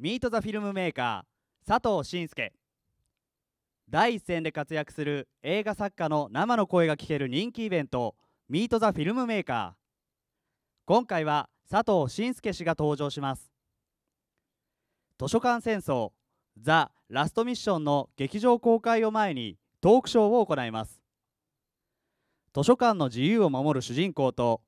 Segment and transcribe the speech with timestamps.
[0.00, 2.52] ミート・ザ・フィルムメーカー佐藤慎介。
[3.90, 8.14] 第一線で活躍する映画作家の生の声が聞ける人気イベント
[8.48, 9.78] ミート・ザ・フィルムメーカー。
[10.86, 13.50] 今回は佐藤慎介氏が登場します。
[15.18, 16.12] 図書館戦争
[16.60, 21.00] ザ・ラストミッションの劇場公開を前にトークショーを行います。
[22.54, 24.60] 図書館の自由を守る主人公と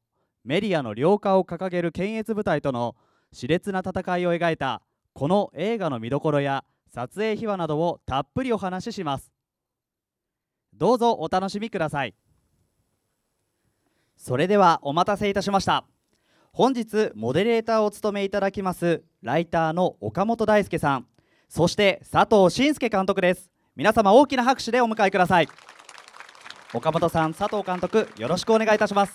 [0.42, 2.96] メディアの良化を掲げる検閲部隊との
[3.32, 4.82] 熾烈な戦いを描いた
[5.12, 9.32] この映画の見どころや撮影秘話などをたっぷりお話しします。
[10.72, 12.14] どうぞお楽しみください。
[14.16, 15.84] それではお待たせいたしました。
[16.52, 21.06] 本日モデレーターを務めいただきますライターの岡本大輔さん
[21.48, 23.50] そして佐藤慎介監督です。
[23.76, 25.48] 皆様大きな拍手でお迎えください。
[26.72, 29.14] 岡本さん佐藤監督よろしくお願いいたします。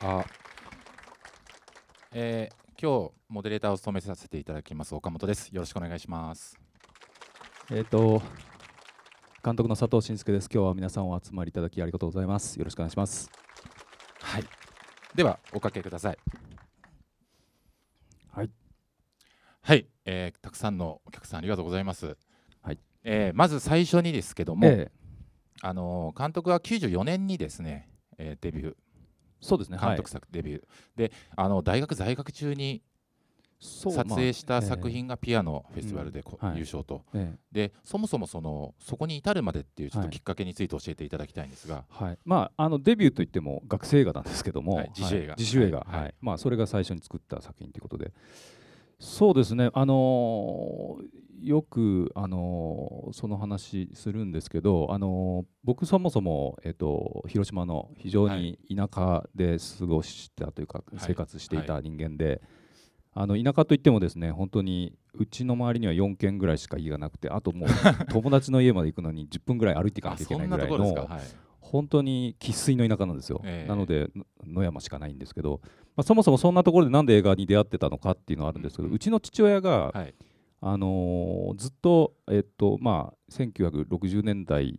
[0.00, 0.24] あ
[2.12, 5.48] えー今日モデレーターを務めさせていただきます岡本です。
[5.48, 6.58] よろしくお願いします。
[7.70, 8.22] えっ、と
[9.44, 10.48] 監督の佐藤慎介です。
[10.50, 12.58] 今日は皆さんお集まりいただきありがとうございます。
[12.58, 13.30] よろしくお願いします。
[14.22, 14.44] はい。
[15.14, 16.18] ではおかけください。
[18.32, 18.50] はい。
[19.60, 22.16] はい、えーたくさんのお客さんありがとうございます。
[22.62, 22.78] はい。
[23.04, 24.92] えーまず最初にですけども、ええ。
[25.60, 28.74] あのー監督は94年にですね、えーデビュー
[29.40, 29.78] そうですね。
[29.80, 30.62] 監督作デビュー、
[30.96, 32.82] であの大学在学中に
[33.60, 36.58] 撮影したまあ作品がピアノフェスティバルでこ、うんはい。
[36.58, 37.04] 優勝と。
[37.12, 37.38] ええ。
[37.52, 40.10] でそもそもそのそこに至るまでっていうちょっとはい。
[40.16, 42.18] きっかけについて教えていただきたいんですが、はい。
[42.24, 44.92] まああのデビューといっても学生映画なんですけども、はい。
[44.96, 45.32] 自主映画。
[45.32, 45.36] はい。
[45.38, 45.80] 自主映画。
[45.80, 45.88] はい。
[45.88, 46.02] はい。
[46.04, 46.14] はい。
[46.20, 48.12] まあそれが最初に作った作品ということで、
[49.00, 49.70] そうですね。
[49.72, 62.42] あのーよくあのーその話するんですけど、あのー僕そもそもえっ、と広島の非常に田舎で過ごしたというか、い生活していた人間で。
[63.12, 67.68] あの田舎といってもですね本当にうちの周りには4軒ぐらいしか家がなくてあともう
[68.08, 71.08] 友達の家まで行くのに10分ぐらい歩いていかなあきゃいけないぐらいの
[71.70, 73.68] 本当に生粋の田舎なんですよ、ええ。
[73.68, 75.60] なのでの野山しかないんですけど、
[75.96, 78.98] まあ、そもそもそんなところでなんで映画に出会ってたのかっていうのはあるんですけど、ううん。
[78.98, 80.14] ちの父親が、はい。
[80.62, 84.78] あのーずっと、えっとまあ、1960年代、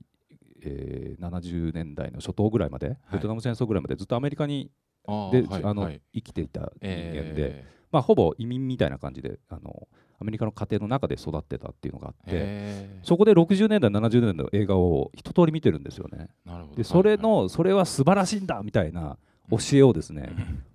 [0.63, 4.69] えー70年代の初頭ぐらいまで、ベトナム戦争ぐらいまでずっとアメリカに
[5.07, 5.91] あーで、あのはい。
[5.93, 9.87] はい生きていた人間で、えまあ、ほぼ移民みたいな感じであの
[10.21, 12.99] アメリカの家庭の中で育ってたっていうのがあっーて、え。
[13.03, 16.29] ーそこで60年代70年代の映画を一通り見てるんですよね。
[16.45, 16.75] なるほど。
[16.77, 19.17] でそれの、はいそれは素晴らしいんだみたいな
[19.49, 20.31] 教えをですね、はい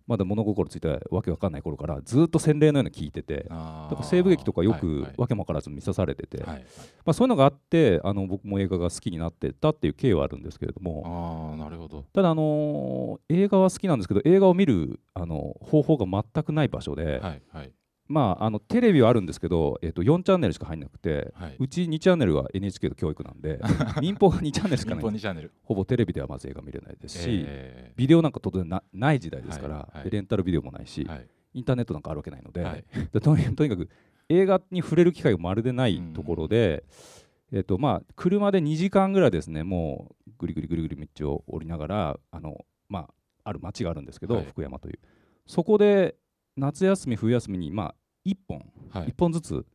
[0.06, 6.64] まだ物心ついたわけわかんない頃からずっと洗礼のように聞いててだから西部劇とかよくはいわけも分からず見さされてて、はいはい。
[7.04, 12.04] まあ、そういうのがあってあの僕も映画が好きになってったっていう経緯はあるんですけれどもああなるほど。
[12.12, 17.72] ただ、あのー映画は好きなんですけど映画を見るあの方法が全くない場所で、はいはい
[18.08, 21.56] まあ、あのテレビはあるんですけど、えっと4チャンネルしか入んなくて、はい。
[21.58, 23.60] うち2チャンネルは NHK と教育なんで
[24.00, 25.52] 民放が2チャンネルしか日ない本2チャンネル。
[25.64, 29.96] ほぼテレビではまず映画見れないですし、えビデオなんか当然なない時代ですから、はい。
[29.98, 30.04] はい。
[30.04, 31.26] でレンタルビデオもないし、ーはい。
[31.54, 32.84] インターネットなんかあるわけないので,、はい。
[33.12, 33.88] でとにとにかく
[34.28, 36.84] 映画に触れる機会がまるでないところで、
[37.52, 43.08] えっとまあ、車で2時間ぐらいですねもうぐりぐりぐりぐり道を降りながらあの、まあ、
[43.44, 44.44] ある町があるんですけど、はい。
[44.44, 44.98] 福山という。
[45.46, 46.16] そこで
[46.56, 47.94] 夏休み冬休みに、まあ、
[48.26, 49.08] 1本、はい。
[49.08, 49.66] 1本ずつ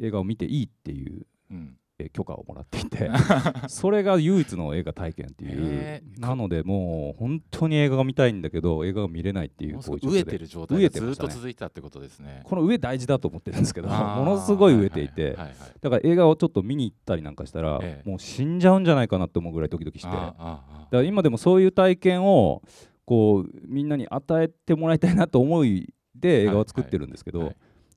[0.00, 1.76] 映画を見ていいっていううん。
[1.98, 3.10] えー許可をもらっていて
[3.68, 6.02] それが唯一の映画体験っていう。
[6.18, 12.40] なのでもう本当に映画が見たいんだけど映画が見れないっていうこう飢えてる状態飢がずっと続いてたってことですね。
[12.44, 13.94] この上大事だと思ってるんですけども
[14.24, 15.36] のすごい飢えていて、
[15.80, 18.08] だから映画をちょっと見に行ったりなんかしたら、ええ。
[18.08, 22.62] もう死んじゃうんじゃないかなって思うぐらいドキドキしてだから今でもそういう体験を
[23.04, 27.54] こうみんなに与えてもらいたいなと思いで映画を作ってるんですけど、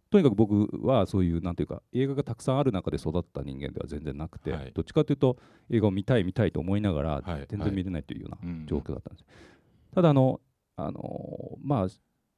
[0.09, 4.71] とにかく僕はそういうなんていうか映画がたくさんある中で育った人間では全然なくて、はい。
[4.73, 5.37] どっちかというと
[5.69, 7.45] 映画を見たい見たいと思いながらはい。
[7.49, 9.25] 全然見れないというようなうん状況だったんです、
[9.93, 10.39] ただあの
[10.77, 11.87] あのまあ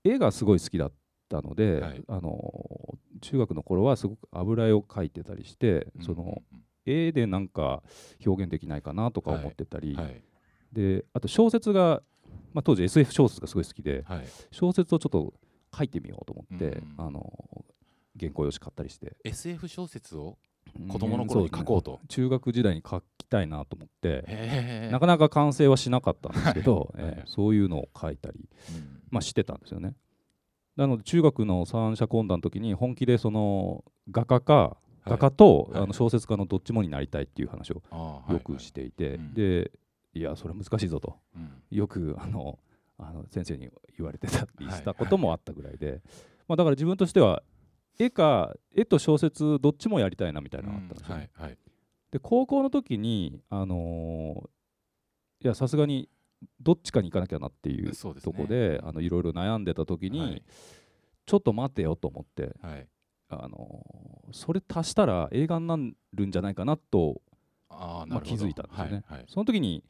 [0.03, 0.91] 映画すごい好きだっ
[1.29, 2.03] たので、はい。
[2.07, 6.41] あの中学の頃はすごく油絵を描いてたりして、うんその
[6.85, 7.83] 絵でなんか
[8.25, 10.23] 表現できないかなとか思ってたり、はい。
[10.71, 12.01] であと小説が、
[12.53, 14.25] まあ、当時 SF 小説がすごい好きではい。
[14.51, 15.33] 小説をちょっと
[15.77, 16.95] 書いてみようと思って、うん。
[16.97, 17.65] あの
[18.19, 19.15] 原稿用紙買ったりして。
[19.23, 20.37] SF 小説を？
[20.89, 21.91] 子供の頃に書こうと？
[21.91, 22.07] んそですね。
[22.09, 27.03] 中学時代に書きたいなと思ってなかなか完成はしなかったんですけど、 はい。
[27.03, 29.01] はいえーそういうのを書いたり、うん。
[29.11, 29.95] まあ、してたんですよね。
[30.75, 35.09] なので中学の三者懇談の時に本気でその画家かはい。
[35.11, 35.83] 画家と、はい。
[35.83, 37.81] あの小説家のどっちもになりたいっていう話を
[38.29, 39.71] よくしていて、で
[40.13, 41.15] いやそれは難しいぞと。
[41.35, 41.49] うん。
[41.71, 42.59] よくあの
[42.97, 46.01] あの先生に言われてたりしたこともあったぐらいで、
[46.47, 47.43] まあ、だから自分としては
[47.99, 51.29] 絵か絵と小説どっちもやりたいなみたいなのがあったんですよ、ね。
[51.33, 51.57] はいはい。
[52.11, 54.49] で高校の時にあのー
[55.39, 56.09] いやさすがに
[56.59, 60.43] どっちかに行かなきゃなっていうとこであのいろいろ悩んでた時に、はい。
[61.27, 62.87] ちょっと待てよと思って、はい。
[63.29, 65.77] あのーそれ足したら映画にな
[66.13, 67.21] るんじゃないかなと
[67.69, 69.03] まあ気づいたんですよね。
[69.07, 69.25] はいはい。
[69.27, 69.83] その時に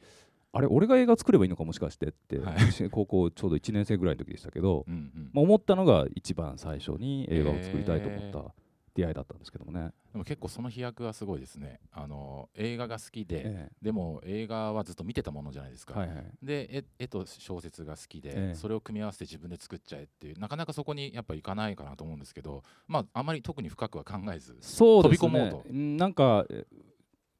[0.52, 2.54] あれ俺が映画作ればいいのかもしかしてって、は
[2.90, 5.30] 高校ちょうど1年生ぐらいの時でしたけど、うんうん。
[5.32, 8.54] まあ、思ったのが一番最初に映画を作りたいと思った
[8.94, 9.92] 出会いだったんですけどもね。
[10.12, 11.80] でも結構その飛躍はすごいですね。
[11.92, 16.24] あの映画が好きで、えでも映画はずっと見てたものじゃないですか、えはいはい。
[16.42, 18.54] で絵絵と小説が好きで、ええ。
[18.54, 24.58] それを組み合わせて自分で作っちゃえっていうなかなかそこにやっぱいかないかなと思うんですけどまああまり特に深くは考えずね。
[24.62, 25.64] 飛び込もうと。
[25.68, 26.66] うんなんかえ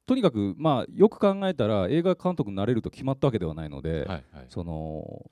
[0.09, 4.25] とにかく、まあ、よく考えたら映画監督になれると決まったわけではないので、はいはい。
[4.49, 5.29] その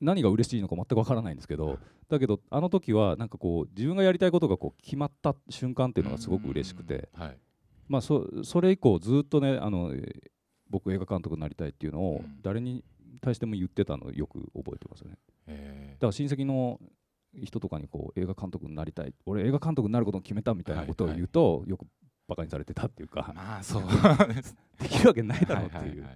[0.00, 1.78] 何が嬉しいのか全くわからないんですけど
[2.10, 7.38] だけどあの時はなんかこう自分がやりたいことがこう決まった瞬間っていうのがすごく嬉しくて、うんはい。
[7.86, 10.30] まあ、そそれ以降ずっとねあのえー
[10.68, 12.42] 僕映画監督になりたいっていうのをうん。
[12.42, 12.82] 誰に
[13.20, 16.80] 対しても言ってたのをよく覚えてますよねえだから親戚の
[17.44, 19.14] 人とかにこう映画監督になりたい。
[19.24, 21.86] 俺映画監督になることを決めたみたいなことを言うと、よく
[22.28, 23.32] バカにされてたっていうーか。
[23.34, 23.82] まあそう。
[24.82, 26.06] できるわけないだろうっていう、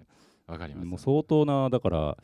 [0.46, 0.86] わかります。
[0.86, 2.16] もう相当なだから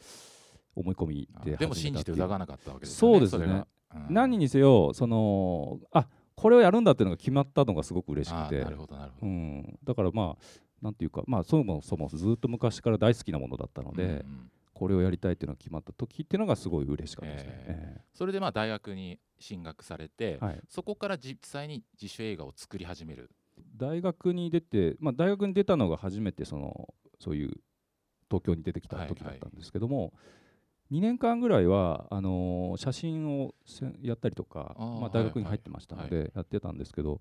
[0.75, 3.65] 思い込みあででも信じて疑わわなかったわけですそうですね。
[3.95, 4.07] うん。
[4.11, 8.61] 何にせよそのあこれをやるんだっていうのが決まったのがすごく嬉しくて。
[8.63, 10.45] なるほどなるほど、うん、だからまあ
[10.83, 14.51] なんていうかまあそもそもずっと昔から大好きなものだったので、うんうん。
[14.75, 17.51] これをやりたいっていうのが決まった時っていうのがすごい嬉しかったですね。
[17.67, 23.31] えそれでまあ大学に進学されて、ええはい、そこから実際に自主映画を作り始める
[23.77, 27.51] 大学に出て、まあ、大学に出たのが初めてそのそういう
[28.31, 30.13] 東京に出てきた時だったんですけども、
[30.91, 37.21] 2年間ぐらいはあのー写真をせやったりとかまあ、大学に入ってましたのでやってたんですけど、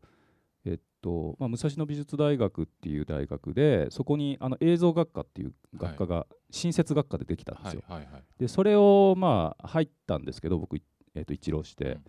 [0.65, 7.83] えっとまあ、武蔵野美術大学っていう大学でそこにあの映像学科っていう学科が新設学科でできたんですよ。
[7.87, 8.23] はいはいはい。
[8.39, 10.77] でそれをまあ入ったんですけど僕、
[11.15, 12.03] えっと一浪して、うん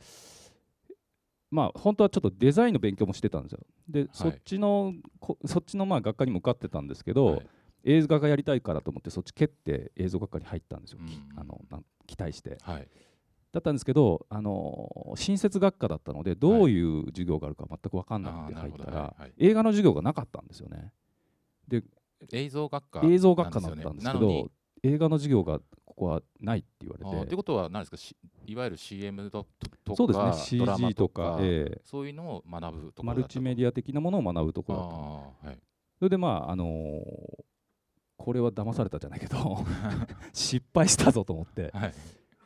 [1.50, 3.60] まあ本当はちょっとデザインの勉強もしてたんですよ。
[3.88, 7.46] で、そっちのこそっちのまあ学科にも受かってたんですけど、はい。
[7.88, 10.98] 映画がやりたいからと思ってそっち蹴って映像学科に入ったんですよ、
[11.36, 11.60] あの
[12.06, 12.58] 期待して。
[12.62, 12.88] はい。
[13.52, 20.92] だったんですけど、あのー新設学科だったのでどういう授業があるか全く分かんなくて入ったら、はいはい映画の授業がなかったんですよね。
[22.32, 24.50] 映像学科映像学科だったんですけど
[24.82, 25.60] 映画の授業が
[25.96, 27.24] ここはないって言われて。
[27.24, 27.96] ってことは何ですか？
[27.96, 28.14] し
[28.46, 29.46] いわゆる CM と
[29.82, 30.66] とかそうですね。
[30.66, 31.80] CG とか、ええ。
[31.84, 35.58] そういうのを学ぶところマルチメディア的なものを学ぶところだったあーはい。
[35.98, 37.44] それでまああのー
[38.18, 39.36] これは騙されたじゃないけど
[40.32, 41.70] 失敗したぞと思って。
[41.74, 41.94] はい。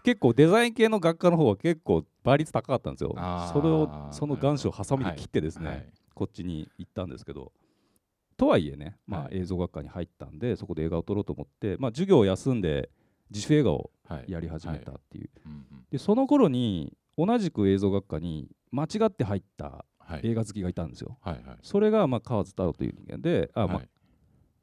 [0.02, 3.14] 結構デザイン系の学科の方は結構倍率高かったんですよ。
[3.52, 5.87] それをその願書をハサミで切ってですね、はい。
[6.14, 7.52] こっちに行ったんですけど。
[8.37, 9.37] とはいえね、まあ、はい。
[9.38, 12.91] 映像学科に入ったんでそこで映画を撮ろうと思って、まあ、授業を休んで
[13.30, 14.32] 自主映画をはい。
[14.32, 15.30] やり始めたっていう、
[15.92, 20.20] でその頃に同じく映像学科に間違って入ったはい。
[20.24, 21.16] 映画好きがいたんですよ。
[21.62, 23.88] それがまあ川津太郎という人間であ、まあはい。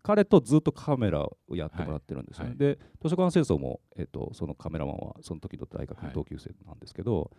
[0.04, 2.58] 彼とずっとカメラをやってもらってるんですよね、はい。
[2.58, 7.32] で図書館清掃も、えっとそのカメラマンはその時の大学のはい同級生なんですけど、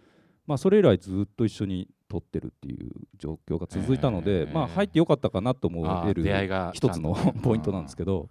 [0.47, 6.25] まあ、それ以来ずっと一緒に撮ってるっていう状況が続いたので、まあ、入ってよかったかなと思える
[6.73, 8.31] 一つの ポイントなんですけど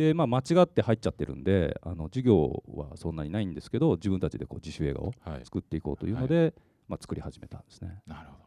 [0.00, 5.44] で、まあ、間違って入っちゃってるんであの授業はそんなにないんですけど自分たちでこう自主映画をはい。
[5.44, 6.54] 作っていこうというので、
[6.88, 8.00] まあ、作り始めたんですね。
[8.06, 8.44] なるほど。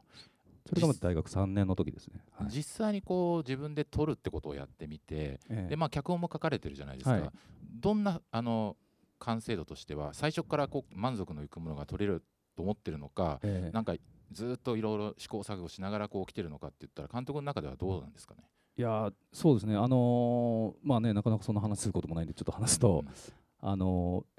[0.67, 2.47] それがまあ大学3年の時ですね、はい。
[2.49, 5.67] 実際にこう自分で撮るってことをやってみてええ。
[5.69, 7.29] でまあ脚本も書かれてるじゃないですか、はい。
[7.61, 8.75] どんなあの
[9.19, 12.23] 完成度としては最初からこう満足のいくものが撮れる
[12.55, 13.71] と思ってるのかええ。
[13.71, 13.93] なんか
[14.31, 18.41] ずっといろいろ試行錯誤しながらこう来てるのかって言ったら監督の中ではどうなんですかね？
[18.77, 23.03] いやーそうですね、あのーまあね、なかなかそんな話することもないんで、ちょっと話すと、
[23.61, 24.33] あのー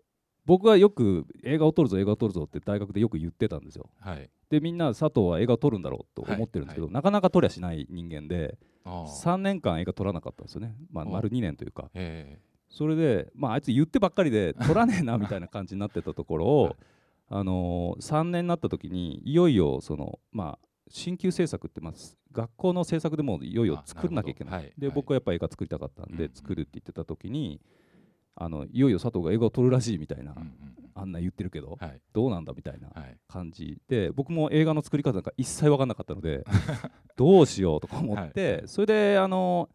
[0.47, 3.89] 僕はよく映画を撮るぞ、映画を撮るぞって大学でよく言ってたんですよ。
[3.99, 4.29] はい。
[4.51, 9.07] で、みんな佐藤は映画を撮るんだろうと思ってるんですけど、なかなか撮りゃしない人間で、あー。
[9.07, 11.09] 3年間映画撮らなかったんですよね、まあ、お。
[11.09, 11.91] 丸2年というか。
[11.95, 12.39] え
[12.69, 16.77] それで、まあ、あいつ言ってばっかりで、撮らねえなみたいな感じになってたところを、 はい。
[17.31, 21.93] あのー3年になった時に、いよいよその、まあ、新旧制作って、まあ、
[22.31, 24.73] 学校の制作でもういよいよ作らなきゃいけない。
[24.79, 24.95] で、はい。
[24.95, 27.61] 僕はやっぱ映画作りたかったんで、作るって言ってた時に、
[28.37, 30.75] あのいよいよ佐藤が映画を撮るらしいみたいな、えうんうん。
[30.95, 32.01] あんな言ってるけど、はい。
[32.13, 33.17] どうなんだみたいなはい。
[33.27, 36.45] 感じで、僕も映画の作り方なんか一切分かんなかったので、
[37.17, 39.69] どうしようとか思って、それで、あの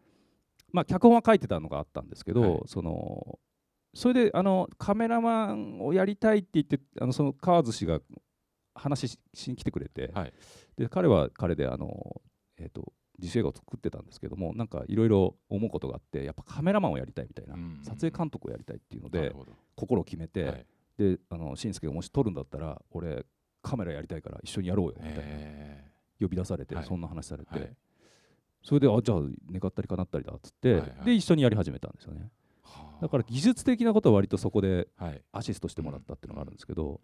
[0.72, 2.62] まあ、脚本は書いてたのがあったんですけど、はい。
[2.64, 3.38] その
[3.92, 8.00] それであのカメラマンをやりたいって言って、あのその川津氏が
[8.74, 10.32] 話ししに来てくれて、はい。
[10.76, 12.20] で彼は彼であの、
[12.58, 17.80] えー、と自主映画を作ってたんですけどもなんかいろいろ思うことがあってやっぱカメラマンをやりたいみたいな、うん。
[17.82, 19.34] 撮影監督をやりたいっていうので
[19.76, 20.66] 心を決めて、はい。
[20.98, 23.24] であのしんすけがもし撮るんだったら俺
[23.62, 26.84] カメラやりたいから一緒にやろうよみたいなへ呼び出されて、はい。
[26.84, 27.76] そんな話されて、はい。
[28.62, 29.30] それであじゃあ願
[29.66, 31.04] ったりかなったりだっつって、はいはい。
[31.06, 32.30] で一緒にやり始めたんですよね。
[33.00, 35.22] だから技術的なことは割とそこではい。
[35.32, 37.00] アシストしてもらったっていうのがあるんですけど、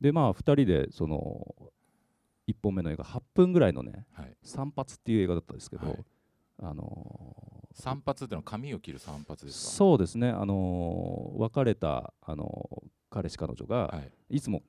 [0.00, 1.54] でまあ2人でその
[2.48, 6.04] 1本目の映画8分ぐらいのねはい「散髪」っていう映画だったんですけど、はい。
[6.62, 9.70] あのー散髪っていうのは髪を切る散髪ですか？
[9.70, 14.36] そうですね、あのー別れた、あのー彼氏彼女が、はい。
[14.36, 14.62] い、つも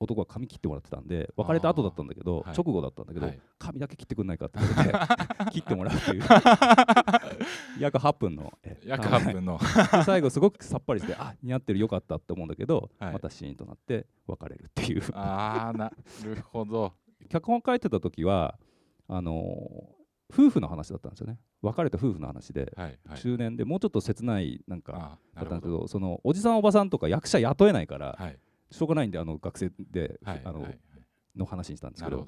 [0.00, 2.54] 男は髪切ってもらってたんで別れた後だったんだけど、はい。
[2.56, 3.38] 直後だったんだけど、はい。
[3.58, 6.22] 髪だけ切ってくんないかって言われて 切ってもらうっていう。
[7.78, 9.58] 約8分のえ約8分の。
[9.58, 13.12] で最後すごくさっぱりしてあ似合ってるよかったって思うんだけど、はい。
[13.12, 15.02] またシーンとなって別れるっていう。
[15.12, 15.92] ああな
[16.24, 16.94] るほど。
[17.28, 18.58] 脚本書いてた時は
[19.06, 20.00] あのー
[20.32, 21.40] 夫婦の話だったんですよね。
[21.60, 23.20] 別れた夫婦の話で、はいはい。
[23.20, 28.38] 中年でもうちょっと切ないなんかだったんですけどそのおじさんおばさんとか役者雇えないから、はい
[28.70, 30.78] しょうがないんであの学生で、はいあのはい
[31.36, 32.26] の話にしたんですけど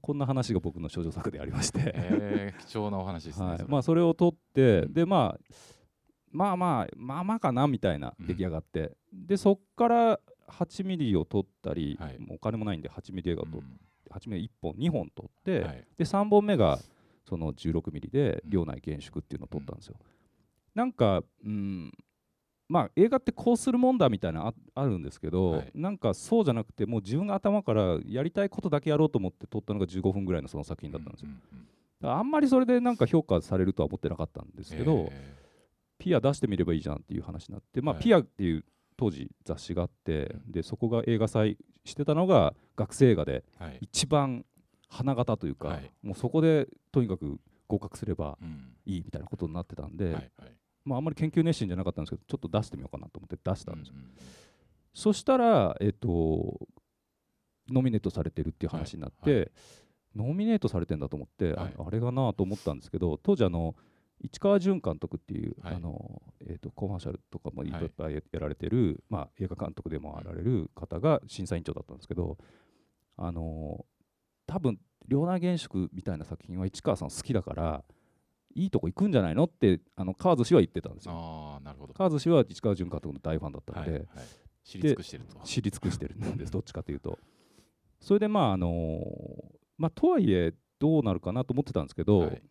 [0.00, 3.64] こんな話が僕の少女作でありまして、えー貴重なお話ですねはい。
[3.66, 4.92] まあそれを撮って、うん。
[4.92, 5.54] でまあ
[6.30, 13.80] まあまあまあまあかなみたいなうん出来上がって、でそっから8ミリを撮ったり、はいお金もないんで8ミリ映画を撮っうん
[14.10, 16.78] 8ミリ1本2本撮って、はいで3本目が
[17.28, 19.96] その16ミリでうん両内厳粛っていうのを撮ったんですよ、
[20.74, 21.92] なんかうん
[22.68, 25.70] まあ映画ってこうするもんだみたいなああるんですけど、はい。
[25.74, 31.66] なんかそうじゃなくてもう自分が頭からやりたいことだけやろうと思って撮ったのが15分ぐらいのその作品だったんですよ、うんうん
[32.02, 32.18] うん。
[32.18, 35.34] あんまりそれでなんか評価されるとは思ってなかったんですけど、え
[35.98, 38.04] ピア出してみればいいじゃんっていう話になって、まあはい。
[38.04, 38.64] ピアっていう
[38.96, 43.78] 当時雑誌があって、でそこが映画祭してたのが学生映画でーはい。
[43.80, 44.44] 一番
[44.88, 45.90] 花形というか、はい。
[46.02, 48.74] もうそこでとにかく合格すればうん。
[48.84, 50.57] いいみたいなことになってたんで、はいはい
[50.88, 54.10] まあ、あんまり研究熱心じゃなかったんですけどちょっと出してみようかなと思って出したんですよ、うんうん
[54.98, 56.58] そしたら、えっと
[57.70, 59.40] ノミネートされてるっていう話になって、はい。
[59.42, 59.46] は
[60.16, 61.74] ノミネートされてんだと思って、あはい。
[61.86, 63.76] あれがなと思ったんですけど当時あの
[64.20, 65.74] 市川淳監督っていう、はい。
[65.76, 68.14] あのえー、とコマーシャルとかもいっはいぱい。
[68.14, 72.36] やられてる、まあ、映画監督でもあられる方が審査委員長だったんですけど、
[73.16, 73.84] あの
[74.46, 77.84] 多分両内厳粛みたいな作品は市川さん好きだから
[78.54, 79.44] いいとこ行くんじゃないの？
[79.44, 81.12] ってあの川津氏は言ってたんですよ。
[81.14, 81.94] ああなるほど。
[81.94, 84.08] 川津氏は市川淳監督の大ファンだったので、はいはい。
[84.64, 85.38] 知り尽くしてると。
[85.44, 86.52] 知り尽くしてるんです。
[86.52, 87.18] どっちかというと。
[88.00, 89.02] それでまああの
[89.76, 92.42] まあとはいえどうなるかなと思ってたんですけど、はい。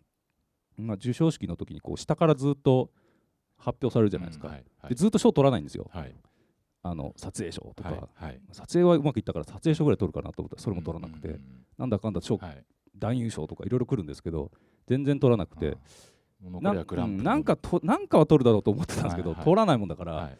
[0.77, 2.91] まあ、授賞式の時にこう下からずっと
[3.57, 4.89] 発表されるじゃないですか、うんはいはい。
[4.89, 5.89] でずっと賞取らないんですよ。
[5.91, 6.15] はい。
[6.83, 8.41] あの撮影賞とか、はいはい。
[8.51, 11.41] 撮影はうまくいったから撮影賞ぐらい取るかなと思ったらそれも取らなくて、うんうん
[11.77, 12.39] なんだかんだ賞、
[12.97, 14.51] 男優賞とかいろいろ来るんですけど
[14.87, 15.77] 全然取らなくて。
[17.23, 20.37] なんかとなんかは取るだろうと思ってたんですけど、取らないもんだから、はい。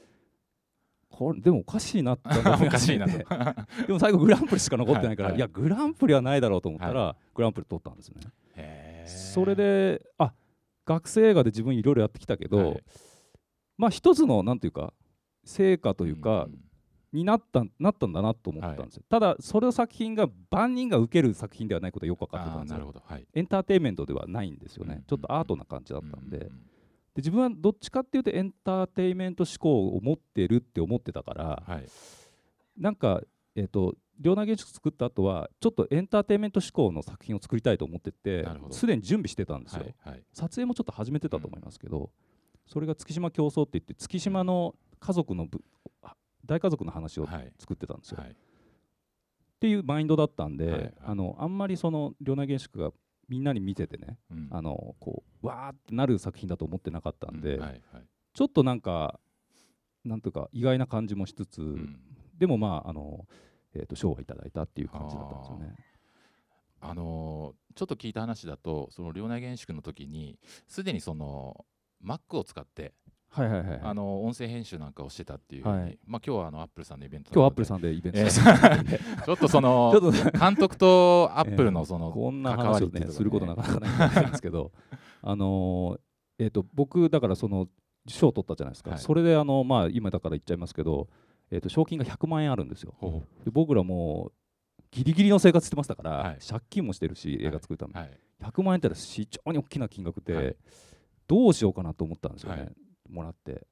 [1.09, 3.25] これでもおかしいなっておかしいな で
[3.89, 9.05] も最後グランプリしか残ってないから、はいいやグランプリはないだろうと思ったら、グランプリ取ったんですね。
[9.07, 10.33] それであ
[10.85, 12.83] 学生映画で自分いろいろやってきたけど、はい。
[13.77, 14.93] まあ一つのなんていうか
[15.43, 16.66] 成果というか、ん
[17.13, 22.73] になったなったんだなと思ったんですよ、ただその作品が万人が受ける作品ではないことはよく分かってたんですよ。
[22.75, 23.01] なるほど。
[23.05, 23.27] はい。
[23.33, 26.49] エンターテインメントではないんですよね、うんちょっとアートな感じだったんで,、うで
[27.17, 31.85] 自分はどっちかっていうとエンターテインメント思考を持ってるって思ってたから、はい。
[32.77, 33.21] なんか
[33.55, 40.23] えっ、と両内原宿作った後はちょっとエンターテインメント思考の作品を作りたいと思っててすでに準備してたんですよ、はいはい。
[40.33, 42.11] 撮影もちょっと始めてたと思いますけど、
[42.65, 45.47] それが月島競争って言って月島の家族の
[46.47, 47.53] 大家族の話をはい。
[47.59, 48.31] 作ってたんですよ、はい。
[48.31, 48.33] っ
[49.59, 50.93] ていうマインドだったんで、はいはい。
[51.03, 52.91] あのあんまりその両内原宿が
[53.27, 54.47] みんなに見ててねうん。
[54.51, 57.61] あのこうわーってなる作品だと思ってなかったんで、うん。
[57.61, 58.03] はいはい。
[58.33, 59.19] ちょっとなんか
[60.05, 61.99] なんとか意外な感じもしつつ、うん。
[62.37, 63.27] でもまああの、
[63.73, 65.75] えー、と賞はいただいたっていう感じだったんですよね。
[66.81, 66.93] あ。
[66.93, 71.63] のーちょっと聞いた話だとその両内厳粛の時にすでにその
[72.03, 72.95] Mac を使って
[73.41, 73.79] はいはいはいはい。
[73.83, 75.99] あの音声編集なんかをしてたっていうふうに、はい。
[76.05, 78.27] まあ今日はあのアップルさんのイベント今日アップルんさんでイベントえー
[79.25, 84.71] ちょっとそのちょっと監督とアップルのそのこんな話をねりっていうのがすることなかなかないんですけど。
[85.21, 85.99] あのー
[86.39, 87.67] えっ、と僕だからその
[88.05, 88.99] 賞を取ったじゃないですか、はい。
[88.99, 91.07] それであのまあ今だから言っちゃいますけど、
[91.49, 92.93] えー、と賞金が100万円あるんですよ。
[92.99, 94.33] ほで僕らもう
[94.91, 96.37] ギリギリの生活してましたから、はい。
[96.47, 98.19] 借金もしてるし映画作るために、はい。
[98.41, 100.55] 100万円ってのは非常に大きな金額で、はい。
[101.27, 102.71] どうしようかなと思ったんですよね、はい
[103.09, 103.67] もらって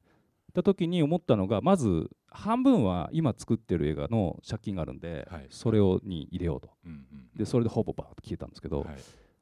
[0.55, 5.47] た時に思ったのがまず半分は今作ってる映画の借金があるんで、はい。
[5.49, 6.69] それをに入れようと。
[6.85, 8.95] うんうんでそれでほぼバーッと消えたんですけど、はい。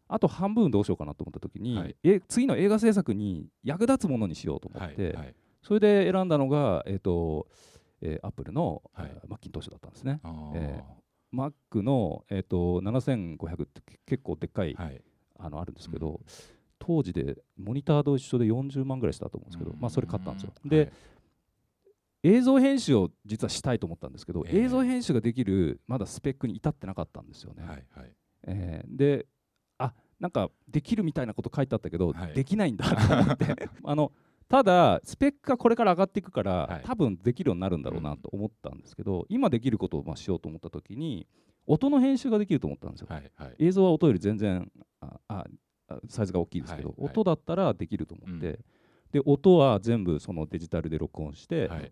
[0.08, 1.96] あと半分どうしようかなと思った時に、はい。
[2.04, 7.48] え次の映画制作に役立つものにしようと思って、それで選んだのが、えーと
[8.02, 8.82] えー、アップルの、
[9.28, 10.20] マッキントッシュだったんですね。
[10.56, 10.84] え
[11.34, 15.02] Mac の、えー、と7500ってけ結構でっかい、はい。
[15.38, 16.20] あのあるんですけど、
[16.86, 19.80] 当時でモニターと一緒で40万ぐらいしたと思うんですけど、うん。
[19.80, 20.52] まあ、それ買ったんですよ。
[20.54, 20.70] はい。
[20.70, 20.92] で、
[22.24, 24.64] 映像編集を実はしたいと思ったんですけど、ええ。
[24.64, 27.64] 映像編集ができるまだスペックに至ってなかったんですよね。
[27.64, 28.12] はいはい。
[28.48, 29.28] えーで
[29.78, 32.34] あなんかできるみたいなこと書いてあったけど、はい。
[32.34, 33.70] できないんだと思って。
[33.84, 34.12] あの
[34.50, 36.84] ただスペックがこれから上がっていくから、はい。
[36.84, 41.28] 多分できるようになるんだろうなと思ったんですけど、今できることをまあしようと思った時に
[41.66, 43.56] 音の編集ができると思ったんですよ、はいはい。
[43.60, 44.70] 映像は音より全然
[45.28, 45.46] あ
[46.10, 47.12] サイズが大きいですけど、はいはい。
[47.12, 48.60] 音だったらできると思って、うん。
[49.12, 51.92] で音は全部そのデジタルで録音して、はい。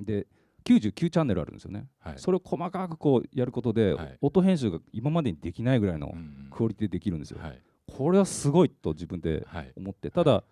[0.00, 0.26] で
[0.64, 2.14] 99チャンネルあるんですよね、はい。
[2.18, 4.18] それを細かくこうやることで、はい。
[4.20, 6.14] 音編集が今までにできないぐらいの
[6.50, 7.62] クオリティでできるんですよ、はい。
[7.86, 9.72] これはすごいと自分ではい。
[9.76, 10.44] 思ってただ、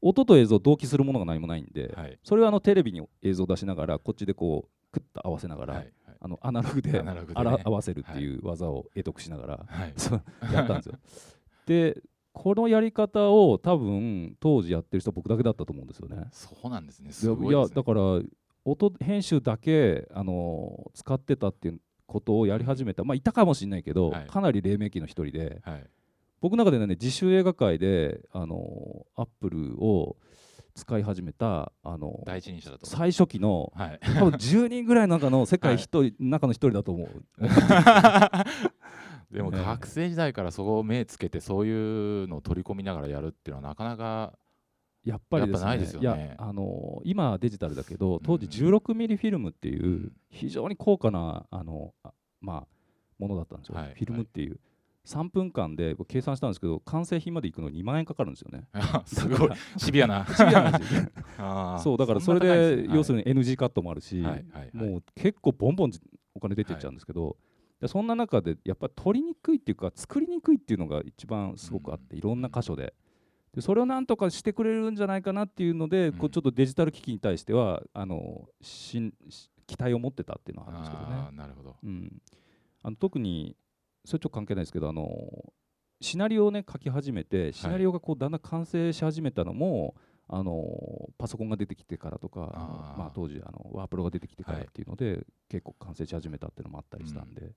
[0.00, 2.18] 音と映像同期するものが何もないんで、はい。
[2.22, 5.82] それはあのテレビに映像を出しながらこっちでこうクッと合わせながら、はい。
[6.06, 6.16] はい。
[6.20, 7.02] あのアナログでね。
[7.34, 8.36] あら合わせるってい。
[8.36, 9.94] う技を得得しながら、はい。
[10.52, 10.98] やったんですよ。
[11.66, 12.02] で
[12.32, 16.28] このやり方を多分当時やってる人は僕だけだったと思うんですよね。
[16.32, 17.12] そうなんですね。
[17.12, 17.56] すごいね。
[17.56, 18.00] いやだから
[18.64, 23.04] 音編集だけあの使ってたっていうことをやり始めた。
[23.04, 24.26] まあいたかもしれないけど、はい。
[24.26, 25.86] かなり黎明期の一人ではい。
[26.40, 30.16] 僕の中でね自主映画界であのアップルを
[30.74, 32.86] 使い始めたあの第一人者だと。
[32.86, 34.00] 最初期のはい。
[34.00, 37.24] 多分10人ぐらいの中の世界一人、 中の一人だと思う。
[39.32, 39.62] でもね。
[39.62, 44.34] 学生時代からそこを目つけてそういうのを取り込みながらやるっていうのはなかなか
[45.04, 46.36] やっぱりないですよね。
[46.38, 48.76] やあの今はデジタルだけど当時うん。
[48.76, 50.12] 16ミリフィルムっていううん。
[50.30, 52.66] 非常に高価なあのあまあ
[53.18, 54.58] ものだったんですよ、はいフィルムっていう、
[55.06, 58.68] 3分間で僕計算したんですけど完成品まで行くのに2万円かかるんですよね。
[59.06, 59.50] すごい。
[59.76, 60.26] シビアな。
[60.30, 61.02] シビアなんですよ
[61.38, 61.78] あー。
[61.78, 64.90] そうだからそれで要するに NG カットもあるし、はいはいはい。
[64.90, 66.00] もう結構ボンボンじ
[66.34, 67.36] お金出てっちゃうんですけど、
[67.82, 72.94] でそんな中でやっぱり取りにくいっていうか作りにくいっていうのが一番すごくあって、いろんな箇所で。
[73.52, 81.28] でそれをなんとかしてくれるんじゃないかなっていうので、こううんちょっとデジタル機器に対してはあのしんし期待を持ってたっていうのはあるんですけどね。
[81.32, 81.76] なるほど。
[81.82, 82.22] うん、
[82.84, 83.56] あの特に
[84.04, 85.10] それちょっと関係ないですけどあの
[86.00, 89.96] シナリオをね書き始めてシナリオがこうだんだん完成し始めたのも、
[90.28, 92.40] あのパソコンが出てきてからとか
[92.96, 97.52] まあ、当時あのワープロが出てきてからっていうので、結構完成し始めたっていうのもあったりしたんで、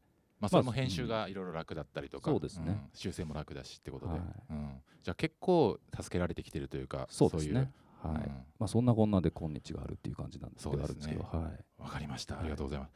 [0.46, 2.72] まあそれも編集がいろいろ楽だったりとかそうですね。
[2.72, 2.90] ん。
[2.94, 4.14] 修正も楽だしってことで。
[4.14, 4.22] はい。
[4.52, 4.70] うん。
[5.04, 8.14] じゃあ結構助けられてきてるというかそうですいねはい。
[8.14, 8.20] うん。
[8.60, 11.18] まあ、そんなこんなで今日があるっていう感じなんですけどすね。
[11.32, 11.52] は。
[11.80, 11.82] い。
[11.82, 12.36] わかりました。
[12.36, 12.44] はい。
[12.44, 12.92] ありがとうございます。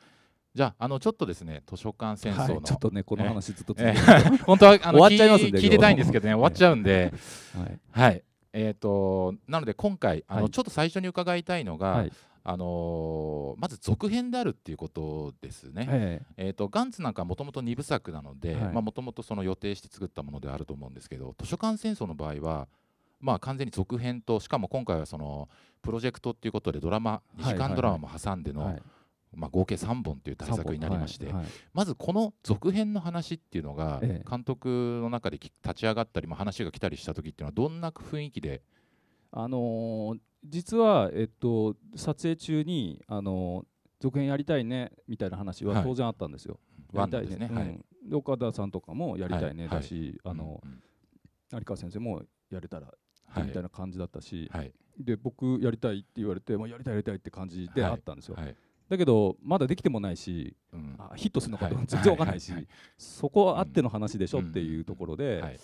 [0.56, 2.56] じゃああのちょっとですね図書館戦争の。
[2.56, 7.14] はい、ちょっとねこの話ずっと続えけて、ー 本当はあの終わっちゃいますんで聞聞いてたいんですけどね終わっちゃうんで。
[7.56, 7.80] はい。
[7.92, 8.24] はい。
[8.52, 10.52] えー、となので今回あの、はい。
[10.52, 12.12] ちょっと最初に伺いたいのが、はい
[12.50, 15.88] あのーまず続編であるっていうことですね。
[15.90, 16.50] ええ。
[16.52, 18.74] ー、とガンツなんかもともと2部作なのではい。
[18.74, 22.68] もともと予定して作ったものではあると思うんですけど図書館戦争の場合は、
[23.20, 25.50] まあ、完全に続編としかも今回はその
[25.82, 28.82] プロジェクトっていうことでドラマ2時間ドラマも挟んでの、えはい、
[29.36, 31.46] まあ、合計3本っていう大作になりまして、はいはい。
[31.74, 34.30] まずこの続編の話っていうのがええ。
[34.30, 38.62] 監督の中でき立ち上がったり、まあ、話が来たりした時っていうのはどんな雰囲気で、
[39.32, 43.66] あのー実は、えっと、撮影中に、あのー
[44.02, 46.58] 続編やりたいねみたいな話ははい当然あったんですよ。
[46.94, 47.50] やワンりたいね。
[47.54, 47.68] はい。
[47.68, 48.10] うん。
[48.10, 49.82] で岡田さんとかもやりたいねはい。
[49.82, 50.82] だし、あのうんうん。
[51.52, 52.88] 有川先生もやれたら
[53.28, 54.72] はいみたいな感じだったし、はい。
[54.98, 58.36] で僕やりたいって言われて、まあ、やりたいやりたいって感じではいあったんですよ。
[58.36, 58.56] はい。
[58.88, 60.96] だけどまだできてもないしうん。
[60.98, 62.62] あヒットするのか全然わかんないし、はい。
[62.62, 62.68] はい。
[62.98, 65.60] そこはあっての話でしょうんっていうところで,、はい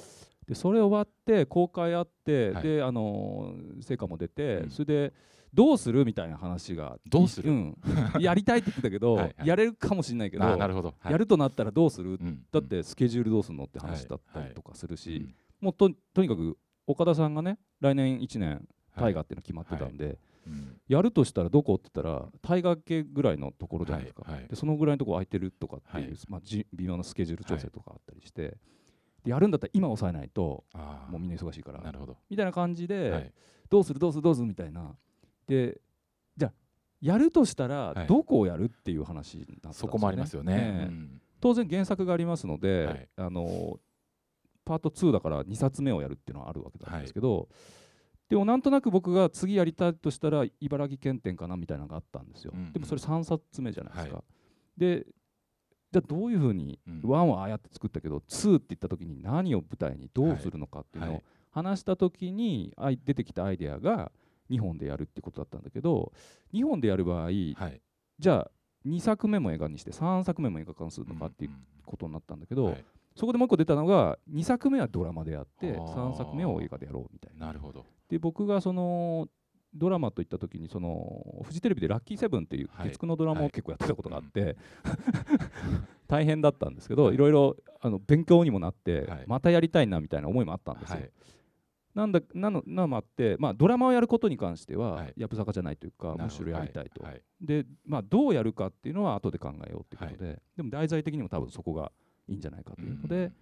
[0.47, 2.63] でそれ終わって公開あって、はい。
[2.63, 4.69] であのー成果も出て、うん。
[4.69, 5.13] それで
[5.53, 7.51] どうするみたいな話がどうする？
[7.51, 7.77] ん、
[8.19, 9.47] やりたいって言ってたけど はいはい。
[9.47, 11.11] やれるかもしれないけどなるほど、はい。
[11.11, 12.43] やるとなったらどうする、うん。
[12.51, 15.35] だってスケジュールどうするのって話はいだったりとかするし、うん。
[15.61, 19.11] もうととにかく岡田さんがね来年1年はい。
[19.11, 20.79] 大河っていうの決まってたんで、うん。
[20.87, 26.17] やるとしたらどこって言ったら大河系ぐらいのところじゃないですか、でそのぐらいのところ空いてるとかっていう、はい。
[26.29, 28.57] まあ、じ微妙なスケジュール調整とかあったりして、で
[29.25, 30.63] やるんだったら今抑えないと
[31.09, 31.81] もうみんな忙しいから。
[31.81, 33.33] なるほど、みたいな感じで、はい。
[33.69, 34.95] どうするどうするどうするみたいな。
[35.47, 35.79] で
[36.37, 36.53] じゃあ
[37.01, 38.07] やるとしたらはい。
[38.07, 39.73] どこをやるっていう話になったんですよね。
[39.73, 40.53] そこもありますよね。
[40.53, 40.85] ええ。
[40.87, 41.21] うん。
[41.41, 43.09] 当然原作がありますので、はい。
[43.17, 43.79] あの
[44.65, 47.49] パート2だから2冊目をやるっていうのはあるわけなんですけど、
[48.29, 52.73] でもなんとなく僕が次やりたいとしたら茨城県展かなみたいなのがあったんですよ、うんうん。
[52.73, 54.23] でもそれ3冊目じゃないですか、は
[54.75, 55.05] で
[55.95, 56.99] じゃあどういうふうにうん。
[57.01, 61.23] 1はああやって作ったけど2って言った時に何を舞台にどうするのかっていうのをはい。
[61.51, 64.11] 話した時にあい出てきたアイデアが
[64.51, 66.11] 2本でやるってことだったんだけど
[66.53, 67.81] 2本でやる場合はい。
[68.19, 68.51] じゃあ
[68.85, 72.83] 2作目も映画にして3作目も映画化にするのかっていううんことになったんだけど、はい。
[73.15, 75.93] そこでもう一個出たのが2作目はドラマでやってあー。
[76.13, 77.45] 3作目を映画でやろうみたいな。
[77.47, 77.85] なるほど。
[78.09, 79.29] で僕がその
[79.75, 82.91] ドラマといった時にそのフジテレビで「ラッキーセブンっていうはい。
[82.91, 83.47] 月9のドラマはい。
[83.47, 84.55] を結構やってたことがあって、
[86.07, 89.23] 大変だったんですけど、い、ろいろあの勉強にもなって、はい。
[89.27, 90.99] またやりたいなみたいな思いもあったんですよ。
[90.99, 91.11] はい。
[91.93, 95.13] なんだなのなのもあって、まあ、ドラマをやることに関しては、はい。
[95.15, 97.05] やぶさかじゃないというかむしろやりたいと。
[97.39, 101.91] で、まあ、どうやるかっていうのは後で考えようっていうことで、でも題材的にも多分そこが
[102.27, 103.33] いいんじゃないかというのでうん。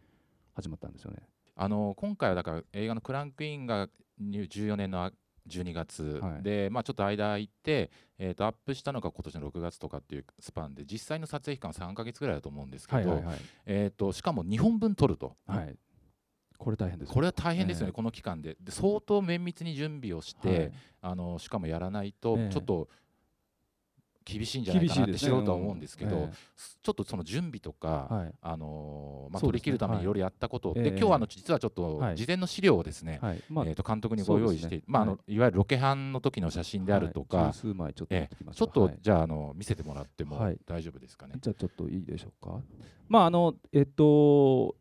[0.54, 1.18] 始まったんですよね。
[1.56, 3.90] あの今回はだから映画のクランクインが
[4.22, 5.12] 14年の
[5.48, 6.44] 12月、はい。
[6.44, 13.36] で、まあ、ちょっと間空いて、えー、とアップしたのが今年の6月とかっていうスパンで実際の撮影期間は3か月ぐらいだと思うんですけど、はいはいはい。
[13.66, 15.76] えー、としかも2本分撮ると、はい、
[16.58, 17.14] これ大変ですよ。
[17.14, 17.94] これは大変ですよね、ええ。
[17.94, 18.56] この期間で。
[18.62, 20.72] で相当綿密に準備をして、はい。
[21.02, 22.50] あのしかもやらないとええ。
[22.50, 22.88] ちょっと
[24.26, 26.34] 厳しいんじゃないかなって素人は思うんですけど、え
[26.82, 30.06] ちょっとその準備とか、あのーまあ、取り切るためにい。
[30.06, 32.16] ろいろやったことで今日はあの実はちょっとはい。
[32.16, 35.40] 事前の資料をですね、えー、と監督にご用意して、まああのはい。
[35.40, 37.86] わゆるロケハンの時の写真であるとか、ちょっと持
[38.26, 38.98] ってきましたちょっと、はい。
[39.02, 40.58] じゃああの見せてもらってもはい。
[40.66, 41.36] 大丈夫ですかね。
[41.42, 42.62] じゃあちょっといいでしょうか。
[43.10, 44.76] まああのえっと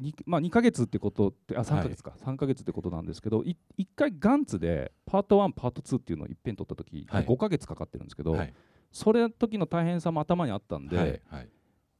[0.00, 7.24] にまあ、2ヶ月ってことってあ3ヶ月か、3ヶ月ってことなんですけどい1回ガンツでパート1パート2っていうのをいっぺん取った時、はい。
[7.24, 8.54] 5ヶ月かかってるんですけど、はい。
[8.92, 11.48] それの時の大変さも頭にあったんで、はいはい。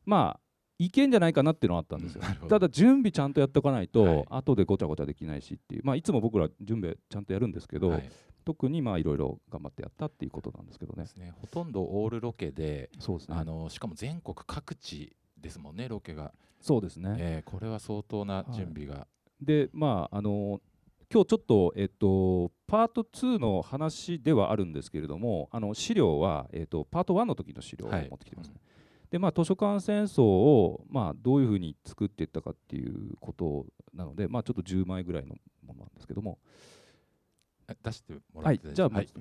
[0.06, 0.40] まあ
[0.78, 4.24] いけんじゃないかなっていうのはあったんですよ、ただ準備ちゃんとやっておかないと、はい。
[4.30, 8.10] 後でごちゃごちゃできないしっていう、まあ、いつも僕ら準備ちゃんとやるんですけど、はい。
[8.46, 11.04] 特にまあいろいろ頑張ってやったっていうことなんですけどね。
[11.18, 11.34] ね。
[11.38, 13.36] ほとんどオールロケで、そうですね。
[13.38, 19.06] あのしかも全国各地ですもんねロケが、そうですね、えーこれは相当な準備が、
[19.40, 20.60] でまああの
[21.12, 28.06] 今日ちょっと、えっと、パート2の話ではあるんですけれどもあの資料は、えっと、パート1の時の資料を持はい。
[28.06, 28.54] ってきてますね、
[29.10, 35.34] でまあ図書館戦争を、まあ、どういうふうに作っていったかっていうことなので、まあ、ちょっと10枚ぐらいの
[35.66, 36.38] ものなんですけども。
[37.68, 39.14] え出してもらはいって大じゃあまず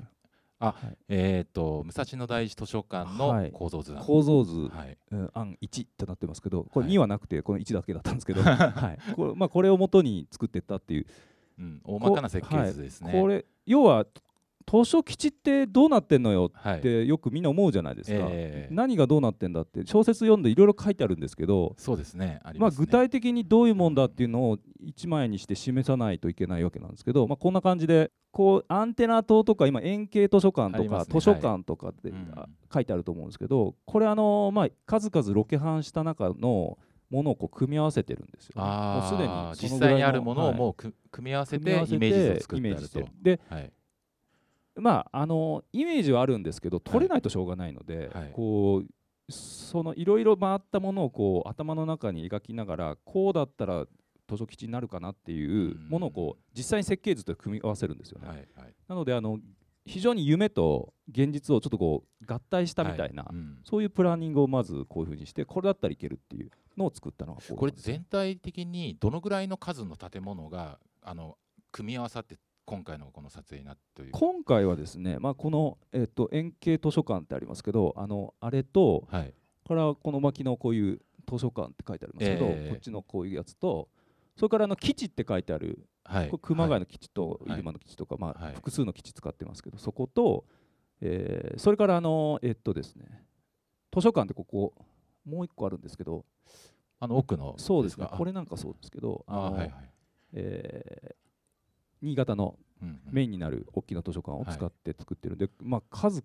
[0.60, 3.52] 丈夫はい、あえっ、と武蔵野第一図書館のはい。
[3.52, 4.98] 構造図案、構造図、はい。
[5.12, 6.96] うん案1となってますけどこれはい。
[6.96, 9.14] 2はなくてこの1だけだったんですけど、 はい。
[9.14, 11.06] これまあ、これをもとに作っていったっていう。
[11.60, 13.12] うん、大まかな設計図ですね。
[13.12, 14.06] これ要は
[14.70, 21.74] 図書基地ってどうなってんのよはい、ってよくみんな思うじゃないですか、ええ何がどうなってんだって小説読んでいろいろ書いてあるんですけど。
[21.78, 22.40] そうですね。
[22.44, 31.06] ありまあ、具体的にどういうもんだっていうのを一枚にして示さないといけないわけなんですけど、まあ、こんな感じでこうアンテナ塔とか今円形図書館とか、ね。
[31.10, 32.32] 図書館とかで、うん。
[32.36, 36.78] あ書いてあると思うんですけどこれあの、まあ、数々ロケハンした中の
[37.10, 42.90] ものをこう組み合わせてるんですよね、もうすでに実際にあるものをはいもうく、組み合わせ組み合わせてイメージ図をて作ってある。
[42.90, 43.12] と。
[43.24, 43.72] ではい、
[44.76, 48.32] まああのイメージはあるんですけど取れないとしょうがないので、はい。
[48.32, 53.86] こうそのいろいろ回ったものをこう頭の中に描きながらこうだったら
[54.30, 58.28] 図書基地になるかなっていうものをこう実際に設計図と組み合わせるんですよね。
[58.28, 58.74] はい、はい。
[58.88, 59.40] なのであの
[59.86, 71.38] 非常に夢と現実をちょっとこう合体したみたいな、はいうんそういうプランニングをまずこういうふうにしてこれだったらいけるっていうのを作ったのがこれ全体的にどのぐらいの数の建物があの
[71.72, 74.12] 組み合わさって今回のこの撮影になっいう。
[74.12, 79.34] 今回はですね、まあ、この、えっと円形図書館ってありますけどあのあれとはい、
[79.68, 83.90] からこの巻のこういう図書館って書いてありますけど、ええこっちのこういうやつと
[84.40, 86.30] それからあの基地って書いてある、はい。
[86.30, 87.58] これ熊谷はいの基地とはい。
[87.58, 88.56] 入間の基地とか、まあはい。
[88.56, 90.46] 複数の基地使ってますけどそこと、
[91.02, 93.26] えーそれからあのえっとですね
[93.94, 94.74] 図書館ってここ
[95.26, 96.26] もう一個あるんですけど
[97.00, 98.16] あの奥のそうですねか？
[98.18, 99.72] これなんかそうですけどあはいはい。
[100.34, 101.16] えー
[102.02, 102.58] 新潟の
[103.12, 106.24] メインになる大きな図書館を使って作ってるんで、まあ数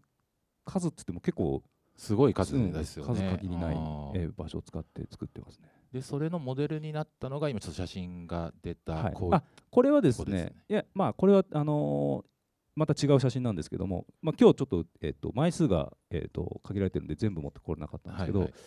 [0.65, 1.65] 数っつっても結構
[1.97, 3.15] すごい数うんですよね。
[3.15, 3.77] 数限りない
[4.15, 5.69] えー場所を使って作ってますね。
[5.93, 9.15] でそれのモデルになったのが今ちょっと写真が出た、はい。
[9.15, 10.53] こうあこれはですねね。
[10.69, 12.29] いやまあこれはあのー
[12.77, 18.59] また違う写真なんですけども、まあ、今日ちょっと,、えっと枚数が、えっと限られてるんで全部持ってこれなかったんですけど、はいはい。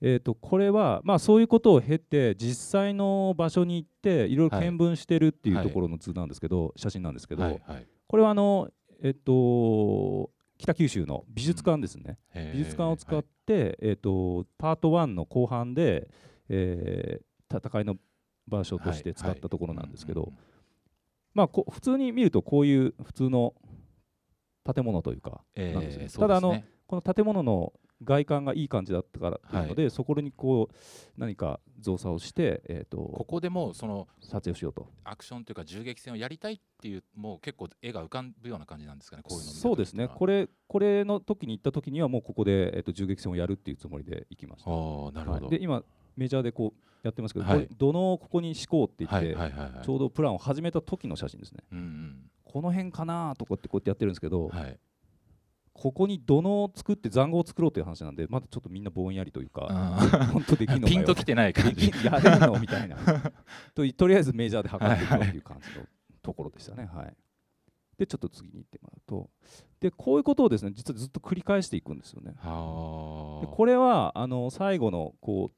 [0.00, 7.86] えっとこれは、まあ、そういうことを経て実際の場所に行っていろいろはい見聞してるっていうはいところの図なんですけど、写真なんですけど、はいはい。
[8.06, 8.70] これはあの、
[9.02, 10.30] えっと
[10.62, 12.52] 北九州の美術館ですね、へー。
[12.52, 13.24] 美術館を使っはい。
[13.46, 16.08] て、えー、とパート1の後半で、
[16.48, 17.96] えー戦いの
[18.48, 20.32] 場所として使ったところなんですけど、
[21.34, 23.52] まあこ普通に見るとこういう普通の
[24.74, 26.06] 建物というかえなんですね。
[26.06, 30.74] ーただあのこの建物の外観がいい感じだったからっていうので、そこにこう
[31.16, 34.88] 何か造作をして、えー、ことこでもその撮影をしようと。
[35.04, 40.08] アクションというか銃撃戦をやりたいっていうもう結構絵が浮かぶような感じなんですかねこういうのそうですね。
[40.08, 44.70] これこれの時に行った時にはもうここで、えー、と銃撃戦をやるっていうつもりで行きました。
[44.70, 44.76] ああ
[45.12, 45.58] なるほど、はい。
[45.58, 45.82] で今
[46.16, 47.68] メジャーでこうやってますけど、はい。
[47.76, 49.50] 土のをここに敷こうって言って、はい。
[49.50, 49.58] はい。
[49.58, 49.72] はい。
[49.72, 49.84] はい。
[49.84, 51.58] ちょうどプランを始めた時の写真ですね。
[51.72, 52.30] うんうん。
[52.44, 54.78] この辺かなとかってこうやってやってるんですけど、はい
[55.74, 61.90] ここに土のを作って塹壕を作ろうという話なんでまだちょっとみんなぼんやりというか、あ本当できんのピンときてない感じ。
[62.04, 62.96] やれるのみたいな。
[63.74, 65.86] ととりあえずメジャーで測っていこうっていう感じの
[66.22, 66.88] ところでしたね。
[66.92, 67.16] はい、
[67.96, 69.30] でちょっと次に行ってもらうと。
[69.80, 72.34] でこういうことをですね実はずっと繰り返していくんですよね。
[72.38, 75.56] はでこれはあの最後のこう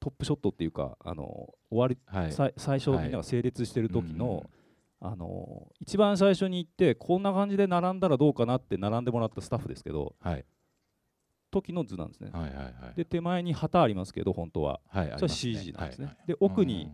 [0.00, 2.32] トップショットっていうかあの終わり、はい。
[2.32, 4.63] さい最初はいみんなが整列してる時の、うん
[5.06, 10.44] あの一番最初に行ってこんな感じで並んだらどうかなって並んでもらったスタッフですけどはい。
[11.50, 12.30] 時の図なんですね。
[12.32, 12.96] はいはいはい。
[12.96, 14.80] で手前に旗ありますけど本当は。
[14.88, 16.06] はいそれは CG なんですね。
[16.06, 16.26] はいはい。
[16.28, 16.90] で奥に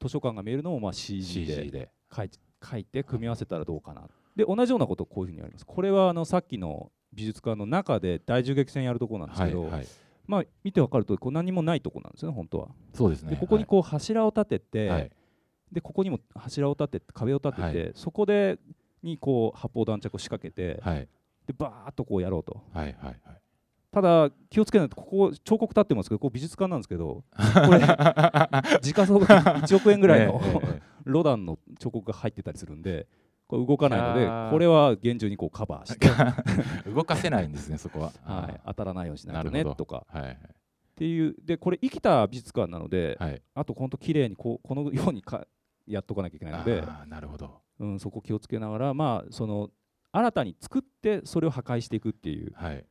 [0.00, 1.54] 図書館が見えるのもまあ CG で。
[1.54, 1.88] CG で。
[2.14, 2.30] 書い
[2.70, 4.02] 書いて組み合わせたらどうかな。
[4.34, 5.64] で同じようなことをこういうふうにやります。
[5.64, 9.86] これはあのさっきの美術館の中で大銃撃戦やるところなんですけど、はいはい。
[10.26, 12.68] まあ見てわかるとこう何もないところなんですよね本当は。
[12.92, 13.30] そうですね。
[13.30, 15.10] でここにこう柱を立てて、はい
[15.72, 17.92] でここにも柱を立てて壁を立てて、はい。
[17.94, 18.58] そこで
[19.02, 21.08] にこう発砲弾着を仕掛けて、はい。
[21.46, 22.62] でバーッとこうやろうと。
[22.72, 23.18] はいはいはい。
[23.90, 27.80] ただ気をつけないとここ彫刻立ってますけどここ美術館なんですけど これ
[28.80, 30.40] 時価総額1億円ぐらいの
[31.04, 33.06] ロダンの彫刻が入ってたりするんで
[33.46, 36.08] これ動かないのでこれは厳重にこうカバーして、
[36.90, 38.12] 動かせないんですねそこは。
[38.22, 40.06] はい、当たらないようにしないとねとか。
[40.08, 40.32] はいはい。
[40.32, 43.42] っていうでこれ生きた美術館なので、はい。
[43.54, 45.46] あと本当綺麗にこうこのようにか
[45.86, 47.60] やっとかなきゃいけないので、なるほど。
[47.78, 49.70] うん、そこ気をつけながらまあその
[50.12, 52.52] 新たに作ってそれを破壊していくっていう。
[52.54, 52.84] はい。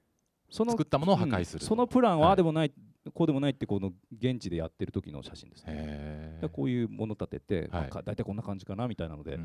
[0.50, 2.30] その作ったものを破壊するうんそのプランははい。
[2.30, 2.74] ああでもない、
[3.14, 6.40] こうでもないってこの現地でやってる時の写真ですね。
[6.52, 9.40] こういうもの立てて、まあはいか大体こんな感じかなみたいなので、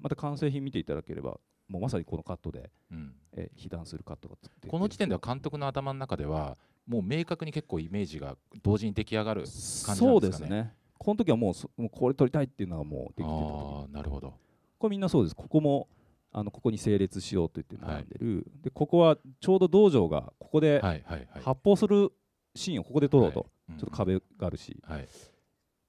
[0.00, 3.14] また完成品見ていただければもうまさにこのカットで、うん。
[3.32, 6.56] えー被弾するカットがつってこの時点では監督の頭の中では
[6.86, 10.30] もう明確に結構イメージが同時に出来上がる感じそうんなでかね。
[10.30, 13.30] ですすねこの時はもうそもうこれ撮りたいっていうのがもうできてた時。
[13.30, 14.32] ああなるほど。
[14.78, 15.36] これみんなそうです。
[15.36, 15.88] ここも
[16.32, 21.42] あのここに整列しようと言って並んでる、でここはちょうど道場がここではいはいはい。
[21.42, 22.10] 発砲する
[22.54, 23.78] シーンをここで撮ろうと、はい。
[23.78, 25.08] ちょっと壁があるし、はい。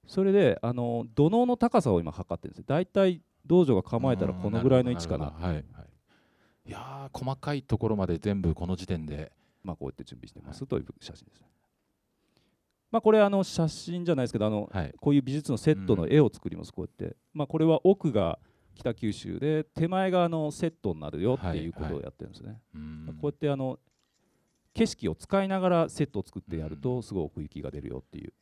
[0.06, 5.26] それであの土のうの高さを今測ってるんです大体道場が構えたらこのぐらいの位置かな。
[5.26, 5.64] はいはい
[6.66, 6.70] い。
[6.70, 9.32] やー細かいところまで全部この時点で。
[9.66, 11.48] まあ、こうやって準備してますという写真ですね。
[12.90, 14.94] まあ、これあの写真じゃないですけどあのはい。
[15.00, 18.38] こういう美術のセットの絵を作ります、こうやって、まあ、これは奥が
[18.74, 23.78] 北九州で手前があのセットになるよっていうことをやってるんですね、うーんこうやってあの
[24.74, 28.32] 景色を使いながらセットを作ってやるうとすごい奥行きが出るよっていう、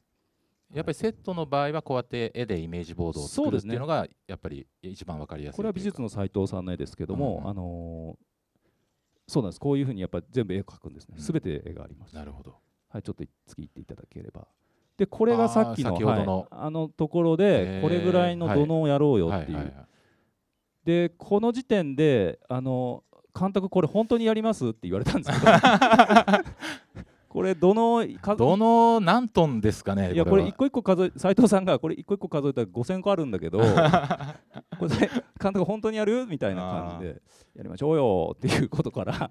[0.74, 7.44] やっぱりセットの場合はこうやって絵でイメージボードを作るっていうのがやっぱり一番わかりやすいこれは美術のの斉藤さんの絵ですけども、うん。
[7.44, 8.24] うんあのー
[9.26, 9.58] そうなんです。
[9.60, 11.14] こういうふうにやっぱり全部絵を描くんですね。
[11.16, 11.24] うん。
[11.24, 12.56] すべて絵があります、なるほど
[12.94, 14.46] はい、ちょっと次行っていただければ。
[14.96, 16.38] で、これがさっきのあの。
[16.38, 19.72] はい、あのところへで、ーこれぐらいの土のをやろうよっていう。
[20.84, 23.02] で、この時点で、あの
[23.36, 25.52] 監督、これ本当にやりますって言われたんですけど、
[27.28, 30.48] これ、土の数どの何トンですかねいや、これは。
[30.48, 33.58] 一個一個数え、斉藤さんが、これ一個一個数えたら5000個あるんだけど、
[34.78, 35.10] これ、
[35.42, 37.22] 監督、本当にやるみたいな感じで、
[37.56, 39.28] やりましょうよっていうことから、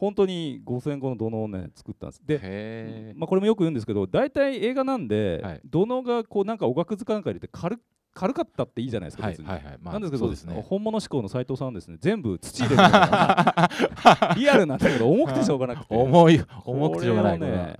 [0.00, 2.22] 本当に5000個の土のをね、作ったんです。
[2.24, 5.60] で、へまあ、これもよく言うんですけど大体映画なんで、はい。
[5.66, 7.78] 土のがこうなんかおがくずかなんか入れて軽
[8.14, 9.36] 軽かったっていいじゃないですか、はい。
[9.36, 9.78] はいはい。
[9.78, 10.64] まあなんですけどそうですね。
[10.66, 13.70] 本物志向の斉藤さんはですね全部土入れるか
[14.08, 15.94] ら リアルなんだけど重くてしょうがなくて。
[15.94, 17.38] 重い重くてしょうがない。
[17.38, 17.76] これをね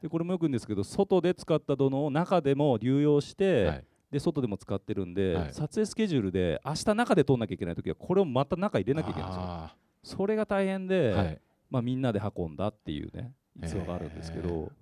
[0.00, 3.84] でこれもよく言うんですけど外で使った土のを中でも流用して、えはい。
[4.10, 5.52] で外でも使ってるんで、はい。
[5.52, 9.42] 撮影スケジュールで明日中で撮んなきゃいけない時はこれをまた中入れなきゃいけないんですよ。
[9.44, 11.40] あそれが大変で、ーはい。
[11.70, 13.32] まあ、みんなで運んだっていうね
[13.64, 14.72] 逸話があるんですけど、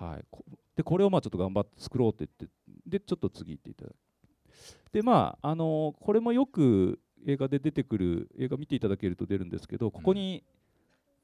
[0.00, 0.44] はい、こ
[0.76, 2.54] でこれをまあちょっと頑張って作ろうって言って
[2.86, 3.94] でちょっと次行っていただく。
[4.92, 10.42] でまああのこれもよく映画で出てくる映画見ていただけると出るんですけどここに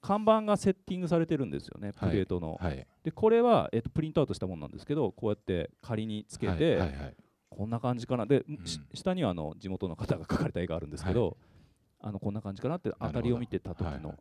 [0.00, 2.10] 看板がセッティングされてるんですよね、はい。
[2.10, 2.56] プレートの。
[2.60, 2.86] はい。
[3.02, 7.14] でこれは、えっとプリントアウトしたものなんですけどこうやって仮につけて、はいはいはい
[7.50, 8.26] こんな感じかな。
[8.26, 8.64] で、ん。
[8.66, 11.36] し下にはあの地元の方が描かれた絵があるんですけど、
[12.00, 14.14] あのこんな感じかなって当たりを見てた時の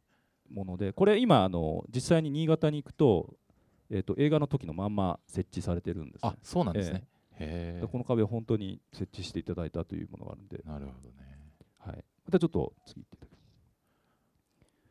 [0.52, 3.36] ものでこれ今あの実際に新潟に行くと,、
[3.90, 6.26] えー、と映画の時のまんま設置されてるんです。
[6.26, 7.04] ね、あそうなんですね。
[7.40, 7.88] へえ。
[7.88, 11.16] この壁を本当に設置していただいたというものがあるんで、なるほどね。
[11.80, 13.38] はい、またちょっと次行っていただき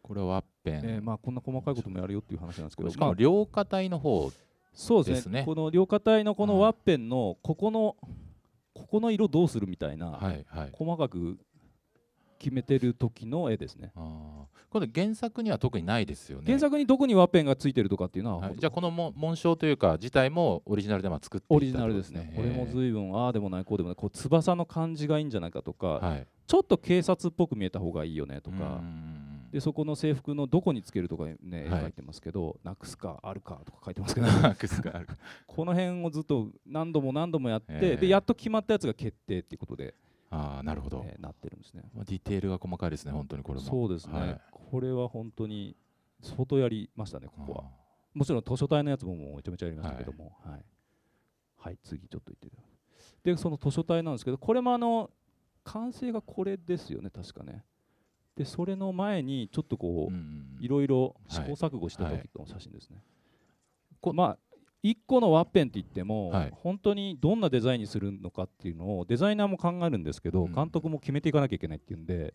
[0.07, 4.31] これはワッペン、えーまあ、こんな細かいこともやるよっていう話なんですけど、しかもまあ、両肩帯の方
[4.73, 5.43] そうですね。
[5.45, 7.97] この両肩帯のこのワッペンのここの、
[8.73, 10.71] ここの色どうするみたいな、はいはい。
[10.73, 11.39] 細かく
[12.39, 13.93] 決めてる時の絵ですね。
[14.71, 16.45] これ原作には特にないですよね。
[16.47, 22.33] 原作にどこにワッペンがついてるとかっていうのは、はい、じゃあこのも紋章というか自体もオリジナルでまあ作ってオリジナルですね。
[22.37, 23.97] これもい随分ああでもないこうでもない。
[23.97, 26.27] こう翼の感じがいいんじゃないかとか、はい。
[26.47, 31.93] ちょっと警察っぽく見えた方がいいよねとか、うんでそこの制服のどこにつけるとかね、はい。
[31.93, 34.27] てますけどなくすかあるかとか書いてますけど。
[35.47, 39.95] この辺をずっと何度も何度もやって、ええでやっと決まったやつが決定っていうことで、
[40.31, 41.83] ああなるほど、えーなってるんですね。
[41.95, 43.65] まあディテールが細かいですね本当にこれも。
[43.65, 44.41] そうですね、はい。
[44.51, 45.77] これは本当に
[46.23, 47.65] 相当やりましたね、ここは。
[48.15, 50.65] もちろん図書体のやつももうめちゃめちゃやりましたけども、はい、
[51.59, 52.59] はい、次ちょっと言って。
[53.23, 55.11] で、その図書体なんですけど、これもあの
[55.65, 57.65] 完成がこれですよね、確かね。
[58.37, 61.49] で、それの前にちょっとこう、んいろいろ試はい。
[61.51, 62.19] 行錯誤したはい。
[62.21, 63.03] 時の写真ですね。
[64.01, 64.39] こまあ
[64.91, 66.53] 1個のワッペンって言っても、はい。
[66.55, 70.53] 本当にどんなデザインにするのかっていうのをデザイナーも考えるんですけど、うん。
[70.53, 72.35] 監督も決めていかなきゃいけないっていうんで。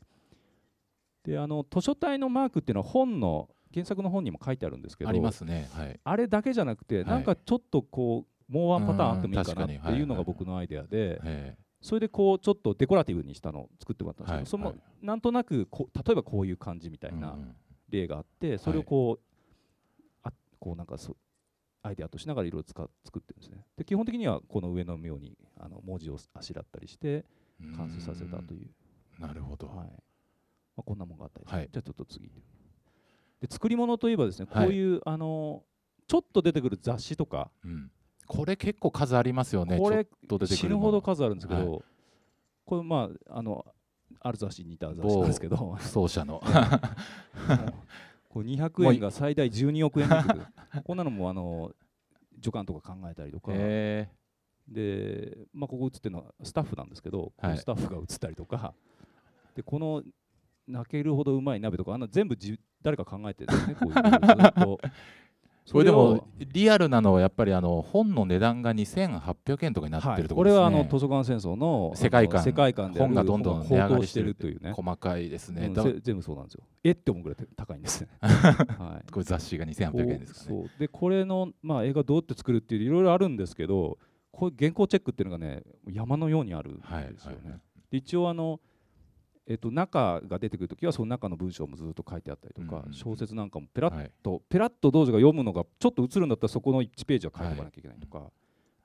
[1.23, 5.69] であの図書体のマークっていうのは本の原作の本にも書いてあるんですけどありますね。
[5.71, 5.99] はい。
[6.03, 7.05] あれだけじゃなくて、い。
[7.05, 9.69] なんかちょっとこうもうワンパターンあってもいいかなうん。
[9.69, 14.73] っていうのが僕のアイデアで、えそれでこうちょっとデコラティブにしたのを作ってもらったんですけど、はい。
[14.73, 17.55] そのはいなんとなくこう例えばこういう感じみたえいなうん
[17.89, 21.15] 例があって、それをこう、あこうなんかそ
[21.83, 23.65] アイデアとしながらいろいろ作ってるんですね。
[23.77, 27.25] で基本的にはこの上のようにあの文字をあしらったりして
[27.61, 27.75] うん。
[27.75, 28.69] 完成させたという、
[29.21, 29.75] なるほど、はい。
[29.77, 29.83] ま
[30.79, 31.69] あ、こんなもんがあったりはい。
[31.71, 32.31] じゃあちょっと次。
[33.39, 34.69] で作り物といえばですねこはい。
[34.69, 35.63] ういう、あの
[36.07, 37.91] ちょっと出てくる雑誌とか、うん。
[38.27, 39.77] これ結構数ありますよね。
[39.77, 40.07] これ
[40.45, 41.79] 死ぬほど数あるんですけど、は
[42.65, 43.65] これまああの
[44.21, 45.57] ある雑誌に似た雑誌なんですけど。
[45.57, 46.41] も不走者の。
[46.41, 46.47] う
[48.33, 50.45] こう200円が最大12億円出てくる。
[50.85, 51.71] こんなのもあの
[52.41, 54.09] 助監とか考えたりとか、え。
[54.67, 58.73] で、まあ、ここ映ってるのはスタッフなんですけど、このスタッフが映ったりとか。
[59.55, 60.01] でこの
[60.67, 64.79] 泣けるほどうまい鍋とかあんな全部じ誰か考えてるんですねこういうのをずっと
[65.71, 72.43] これでをもリアルなのはやっぱりあの本の値段が2800円とかになってはい、るところですね、これはあの図書館戦争の世界観。
[72.43, 75.71] 世界観で本がどんどん値上がりしてるというね、細かいですね、
[76.02, 83.97] 全部そうなんですよえって思うぐらい高いんですね、はい、これ雑誌が2800円ですかねでこれの、まあ、映画どうやって作るっていういろいろあるんですけど
[84.32, 86.88] こういう原稿チェックっていうのがね山のようにあるんで
[87.19, 87.60] すよね、はい
[87.91, 88.60] 一応あの
[89.47, 94.12] えっと、中が出てくるときはその中の文章もずっと書いてあったりとか、小説なんかもペラッはい。
[94.23, 98.32] と、ペラッと道女が読むのがちょっと映るんだったらそこの1ページは書いておかなきゃいけないとか、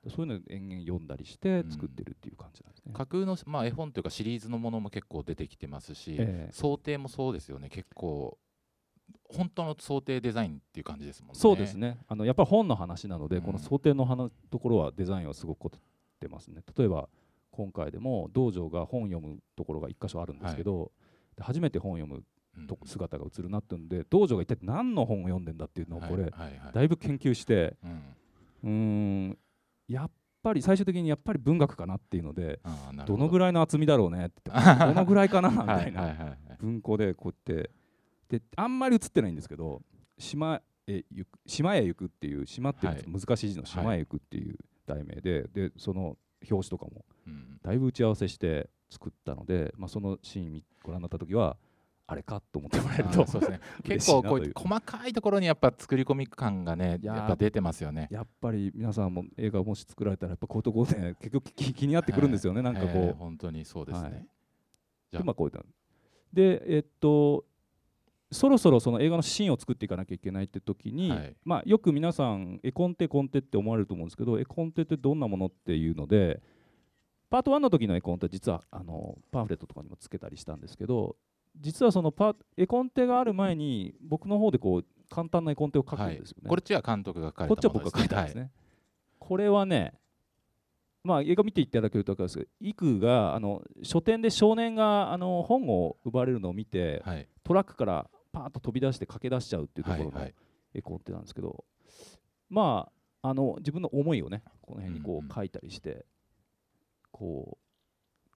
[0.09, 2.93] そういうのを延々読んだりして作ってるっていう感じなんですね。
[2.93, 6.53] 架空の、まあ、絵本というかシリーズのものも結構出てきてますし、ええ。
[6.53, 7.69] 想定もそうですよね。
[7.69, 8.37] 結構
[9.29, 11.39] 本当の想定デザインっていう感じですもんね。
[11.39, 11.97] そうですね。
[12.07, 13.41] あのやっぱり本の話なので、うん。
[13.43, 15.79] この想定の話ところはデザインはすごく凝っ
[16.19, 16.61] てますね。
[16.77, 17.09] 例えば
[17.57, 20.91] 今回でも道場が本読むところが一箇所あるんですけど、
[21.35, 22.23] で初めて本読む
[22.55, 26.71] うんと姿が映るなっていうんで道場が一体何の本を読んでんだっていうのをこれ、はいはいはい。
[26.71, 27.75] だいぶ研究して
[28.63, 29.29] うん。
[29.29, 29.37] ん
[29.87, 30.11] やっ
[30.43, 32.59] ぱり最終的にやっぱり文学かなっていうので
[33.07, 33.15] ど。
[33.15, 37.71] ほのぐらいの厚みだろうねって言って どのぐらいかなみたいはいはいなはいはい文庫でこうやって
[38.39, 39.81] であんまり映ってないんですけど
[40.17, 46.17] 島へ行く島へ行くっていう島っていうはい難しい字の島へ行くっていう題名で,、でその
[46.49, 47.59] 表紙とかもうん。
[47.63, 51.57] だいぶ打ち合わせして作ったので、まあ、そのシーン見ご覧になった時は
[52.09, 53.59] あれかと思ってもらえるとそうですね。
[53.83, 54.39] 嬉結構こう。
[54.39, 58.07] しいう細かいところにやっぱ作り込み感がねいやっぱ出てますよね。
[58.09, 64.27] やっぱり皆さんも映画をもし作られたらやっぱこういうところで結局気気になってくるんですよね、なんかこう、えー本当にそうですね、はい。
[65.11, 65.23] じゃあ。
[65.23, 65.65] でまあこういった
[66.31, 67.43] でえっと
[68.31, 71.35] そろそろその映画のシーンを作っていかなきゃいけないって時に、はい。
[71.45, 76.41] まあ、よく皆さん絵コンテコンテって思われると思うんですけど絵コンテってどんなものっていうので
[77.29, 81.15] パート1の時の絵コンテ実はあのパンフレットとかにもつけたりしたんですけど
[81.59, 86.49] 実はそのパ絵コンテがある前に僕の方でこう簡単な絵コンテを書くんですよね。
[86.49, 88.51] こっちは監督が書かれこっちは僕が書いたんですね。
[89.19, 89.93] これはね、
[91.03, 97.27] まあ、映画見ていただけると分かるんですけど、イクがあの書店で少年があの本を奪われるのを見て、はい。
[97.43, 100.35] トラックからパーッと飛び出して駆け出しちゃうっていうところのはいはい。
[100.73, 101.65] 絵コンテなんですけど、
[102.49, 102.89] ま
[103.21, 105.25] ああの自分の思いをね、この辺にこうんうん。
[105.25, 106.05] う書いたりして、
[107.11, 107.67] こう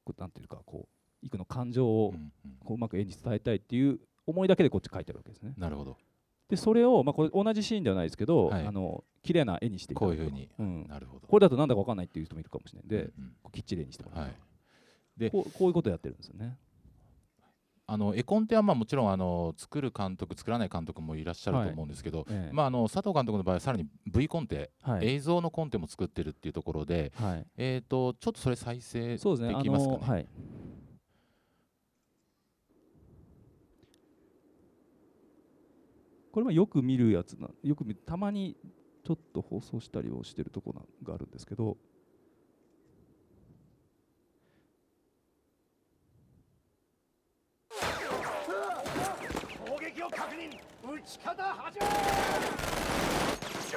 [0.03, 2.51] こう、なんていうか、こう、イクの感情をうんうん。
[2.65, 5.53] こううまく絵に伝えたいっていう思いだけでこっち書いてるわけですね。
[5.57, 5.97] なるほど。
[6.49, 8.65] でそれを、まあ、これ同じシーンではないですけど、はい。
[8.65, 10.49] あの綺麗な絵にしていこういうふうに。
[10.59, 11.27] うん、なるほど。
[11.27, 13.31] これだとなんだか分かんないっていう人もいるかもしれないんで、うんうん。
[13.43, 14.35] こうきっちり絵にしてもらう、はい。
[15.17, 16.57] でこうこういうことやってるんですよね。
[17.93, 22.53] あの絵コンテはまあもちろんあの作る監督作らない監督もいらっしゃると思うんですけど、ええ。
[22.53, 25.15] まあ、あの佐藤監督の場合はさらに V コンテ、はい。
[25.15, 29.19] 映像のコンテも作ってるっていうところで、はい、えー、とちょっとそれ再生で
[29.61, 30.25] きますかね？
[36.31, 38.55] これはよく見るやつな、よく見たまに
[39.03, 41.75] ちょっと放送したりをしてるところがあるんですけど、
[49.65, 50.57] 攻撃を確認
[51.03, 51.87] 撃ち方始め了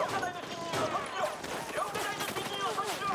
[0.05, 1.25] 解の侵入を阻止しろ
[1.73, 3.09] 了解の侵入を阻止しろ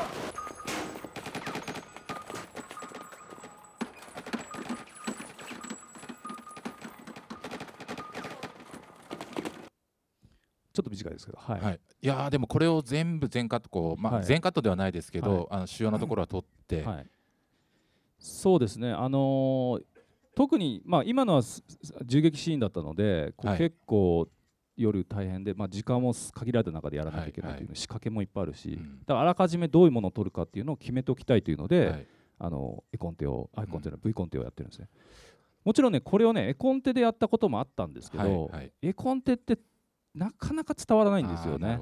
[10.72, 14.24] ちょっと短いですけど、はい、はい、いやーでもこれを全部全カットこう、まあはい。
[14.24, 15.46] 全カットではないですけど、はい。
[15.50, 17.06] あの主要なところは取って、はい。
[18.18, 19.82] そうですね、あのー
[20.40, 21.62] 特に、まあ、今のはす
[22.06, 23.58] 銃撃シーンだったので、こうはい。
[23.58, 24.26] 結構
[24.74, 29.00] 夜大変で、まあ、時間も限られた中でやらなきゃいけないはいというの仕掛けもいっぱいあるし、うん。
[29.00, 32.06] だからあらかじめどういうものを取るかっていうのを決めておきたいというので、はい。
[32.38, 34.88] あの絵コンテを、あ絵コンテの V コンテをやってるんですね。
[35.62, 39.58] もちろんね、これをね、絵コンテでやったこともあったんですけど、絵コンテって
[40.14, 41.78] なかなか伝わらないんですよね。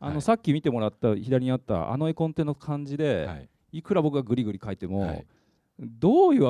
[0.00, 0.20] あの、はい。
[0.20, 3.48] さっき見てもらった左にあったあの絵コンテの感じで、はい。
[3.72, 5.24] いくら僕がグリグリ書いても、はい
[5.80, 6.42] どういう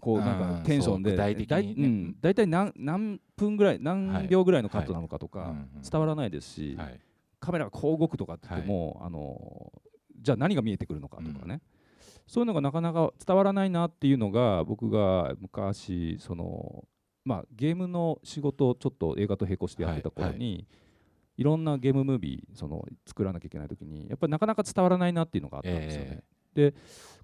[0.00, 5.54] こうなんうんかテンションで大体何何分ぐらい何秒ぐらいのカットなのかとか
[5.88, 7.00] 伝わらないですし、はい。
[7.40, 9.72] カメラがこう動くとかって言っても、あの
[10.20, 11.60] じゃあ何が見えてくるのかとかね、
[12.26, 16.84] そういうのがなかなか伝わらないなっていうのが僕が昔その、
[17.24, 20.66] まあ、ゲームの仕事をちょっと映画と並行してやってた頃に、
[21.36, 21.44] い。
[21.44, 26.22] ろんなゲームムービーその作らなきゃいけない時にやっぱりなかなか伝わらないなっていうのがあったんですよね。
[26.56, 26.74] で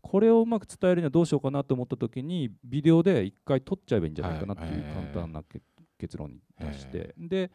[0.00, 5.60] これをうまく伝えるにはどうしようかなと思った時にビデオで一回撮っちゃえばいいんじゃないかなっていうはい簡単なけ
[5.98, 7.50] 結論に達してで、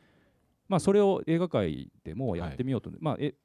[0.69, 3.36] まあ、それを映画界でもやってみようと、まあ、え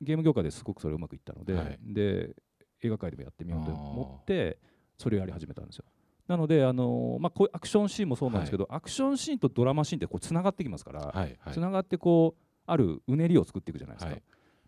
[0.00, 1.78] ゲーム業界ですごくそれうまくいったので,、はい。
[1.82, 2.34] で
[2.82, 4.58] 映画界でもやってみようと思って
[4.96, 5.84] それをやり始めたんですよ。
[6.26, 14.10] なので、あのーまあ、こういうアクションシーンもそうなんですけど、アクションシーンとドラマシーンってこうつながってきますから、つながってこうあるうねりを作っていくじゃないですか。
[14.12, 14.22] はい。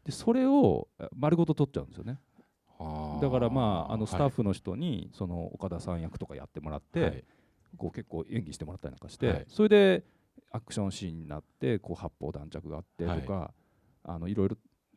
[0.05, 2.19] でそれをあ丸ごと取っちゃうんですよね。
[3.21, 7.25] だからまああのスタッはフの人にその岡田さん役とかやってもらっいて、はい。
[7.77, 9.45] こう結構演技してもらったりなんかして、はい。
[9.49, 10.05] それで
[10.51, 13.53] アクションシーンになってこう発砲弾着があってとか、
[14.05, 14.57] あのいろいろ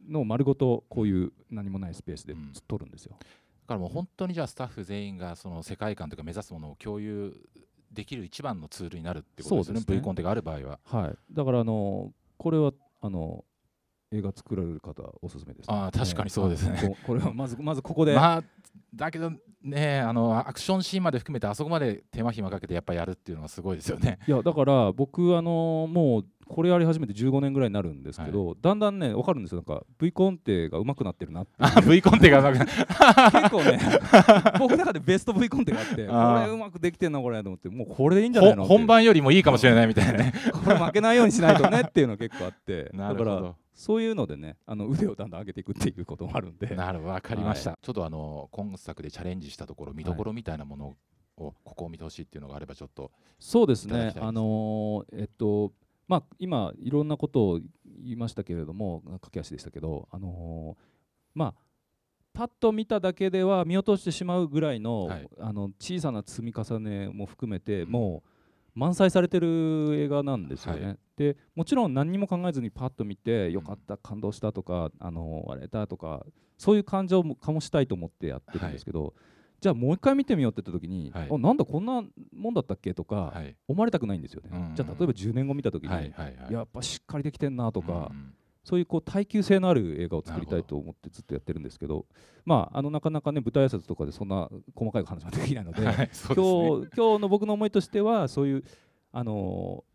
[0.10, 2.54] の丸ごとこういう何もないスペースでうん。
[2.68, 3.18] 撮るんですよ。
[3.20, 3.26] だ
[3.68, 7.34] からもう本当にじゃあスタッフ全員がその世界観というか目指すものを共有
[7.92, 9.80] できる一番のツールになるってことですよね。
[9.80, 9.98] ですね。
[9.98, 10.80] V コンテがある場合は。
[10.86, 13.46] はい、だからあのこれはあの
[14.14, 16.80] 映画作られる方おすすめです、あー確かにそうですね。
[16.84, 18.44] あここれはまずまずここで、まあ
[18.96, 19.32] だけど
[19.64, 24.20] ねあのアクションシーンまで含めてあそこまで手間暇かけてやっぱやるっていうのはすごいですよね。
[24.28, 29.64] いやだから僕あのもうこれやり始めて15年ぐらいになるんですけど、だんだんね分かるんですよ。
[29.66, 31.72] なんか V コンテが上手くなってるなっていう。
[31.78, 33.80] あ V コンテがうまく結構ね
[34.60, 38.64] 僕の中でベスト V コンテがあってこれうまくできてんなこれと思ってもうこれでいいんじゃないの？
[38.66, 40.34] ほ本番よりもいいかもしれないみたいなね。
[40.52, 42.92] これ負けないようにしないとねっていうのが結構あって。
[42.94, 46.76] なだからるほどそういうのでねあの腕をだんだん上げていくっていうこともあるんで。
[46.76, 50.96] なるほど分かりました、ちょっとあの今作でチャレンジしたところ見どころみたいなもの
[51.38, 54.14] をここを見てほしいっていうのがあればちょっとそうですね。
[54.18, 55.74] あのーえっと
[56.08, 57.70] まあ今いろんなことを言
[58.12, 60.84] いましたけれども駆け足でしたけどあのー
[61.34, 61.54] まあ
[62.34, 65.30] パッと見ただけでは見落としてしまうぐらいの,、はい。
[65.40, 67.92] あの小さな積み重ねも含めて、うん。
[67.92, 68.24] も
[68.76, 70.86] う満載されてる映画なんですよね。
[70.86, 76.26] はいでもちろん何にも考えずにパッと見てよかった、感動したとかあのあれだとか
[76.58, 79.14] そういう感情も醸したいと思ってやってるんですけど、
[79.64, 81.28] じゃあもう一回見てみようって言った時に、はい。
[81.32, 82.04] あなんだこんな
[82.36, 83.56] もんだったっけとか、はい。
[83.68, 84.50] 思われたくないんですよね。
[84.52, 86.54] うんうんじゃあ例えば10年後見た時に、はいはいはい。
[86.54, 88.34] やっぱしっかりできてんなとか、うんうん。
[88.66, 92.06] そういうこう耐久性のある映画を作りたいと思ってずっとやってるんですけど
[92.46, 95.98] まああのなかなかね舞台挨拶とかでそんな細かい話もできないのではい。
[95.98, 96.10] ね。
[96.28, 98.64] 今日今日の僕の思いとしてはそういう
[99.12, 99.93] あのー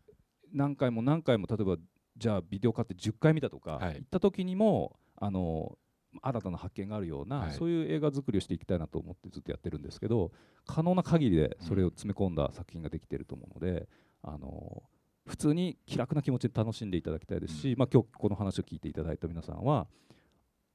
[0.53, 1.77] 何回も何回も例えば
[2.17, 3.95] じゃあビデオ買って10回見たとか、はい。
[3.95, 5.77] 行った時にもあのー
[6.23, 7.51] 新たな発見があるような、はい。
[7.51, 10.31] そういう映画作りをしていきたいなと思ってずっとやってるんですけど
[10.65, 13.87] 可能な限りでそれを詰め込んだ作品ができていると思うので、
[14.23, 19.85] あのー普通に気楽な気持ちで楽しんでいただきたいですし、まあ、今日この話を聞いていただいた皆さんは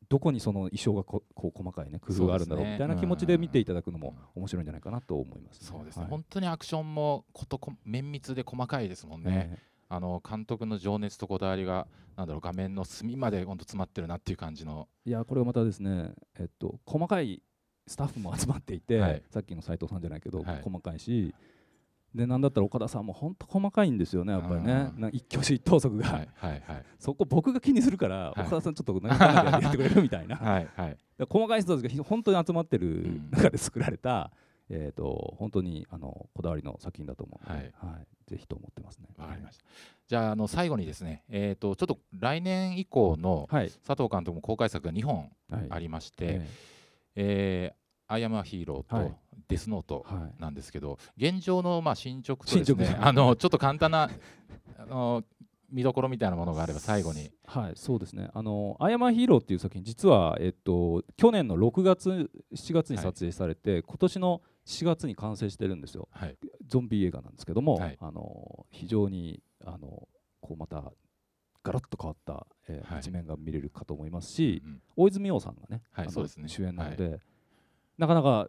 [0.08, 6.10] どこにその衣装がここう細かいね工夫があるんだろうみたいな気持ちで見ていただくのも面白いんじゃないかなと思います、そうですね、はい。
[6.10, 11.86] 本当にアクションもことこ綿密で細かいですもんね、ねあの監督の情熱とこだわりが
[12.16, 14.88] なんだろう画面の隅まで本当詰まってるなっていう感じの。
[15.04, 17.42] いやこれがまたですね、えっと、細かい
[17.86, 19.22] スタッフも集まっていて、はい。
[19.30, 20.62] さっきの斉藤さんじゃないけど、はい。
[20.62, 21.34] 細かいし
[22.14, 24.92] でなんだったら岡田さんも本当細かいんですよねやっぱりね。
[25.12, 26.84] 一挙手一投足が、はいはいはい。
[26.98, 28.40] そこ僕が気にするから、はい。
[28.42, 29.24] 岡田さんちょっと何か
[29.60, 30.68] やってくれるみたいな、はい
[31.28, 33.30] 細かい人たちが本当に集まってるん。
[33.30, 34.32] 中で作られた、
[34.68, 38.06] えー、と本当にあのこだわりの作品だと思うので、はい。
[38.26, 39.08] ぜひと思ってますね。
[39.16, 39.64] わかりました。
[40.06, 46.48] じゃああの最後にですねえっ、とちょっと来年以降のはい、佐藤監督も公開作が2本はい、ありまして、え。
[47.16, 49.10] えーアイアムアヒーローはい。
[49.10, 49.16] と
[49.48, 50.06] デスノート
[50.38, 54.10] なんですけど、現状のまあ進捗とですね あのちょっと簡単な
[54.78, 55.24] あの
[55.74, 57.32] 見どころみたいなものがあれば最後に。
[57.46, 58.30] はい、そうですね。
[58.32, 63.06] あの、アイアマンヒーローっていう作品、実は、えっと、去年の6月、7月にはい。
[63.06, 66.08] 撮影されて、今年の4月に完成してるんですよ。
[66.12, 66.38] はい。
[66.66, 67.98] ゾンビ映画なんですけども、はい。
[68.00, 70.08] あの、非常に、あの、
[70.40, 70.92] こうまた、
[71.64, 73.00] ガラッと変わった、えーはい。
[73.00, 76.46] 一面が見れるかと思いますし、うん大泉洋さんがね、あのはいそうですね。
[76.46, 77.20] 主演なので、
[77.98, 78.48] なかなか、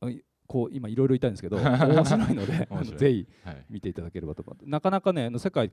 [0.00, 3.66] おいこう今いろいろ言いたいんですけど 面白いのでぜひはい。
[3.68, 4.68] 見ていただければと思う。
[4.68, 5.70] なかなかねあの世界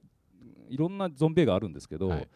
[0.67, 2.27] いろんなゾンビ映画あるんですけど、はい。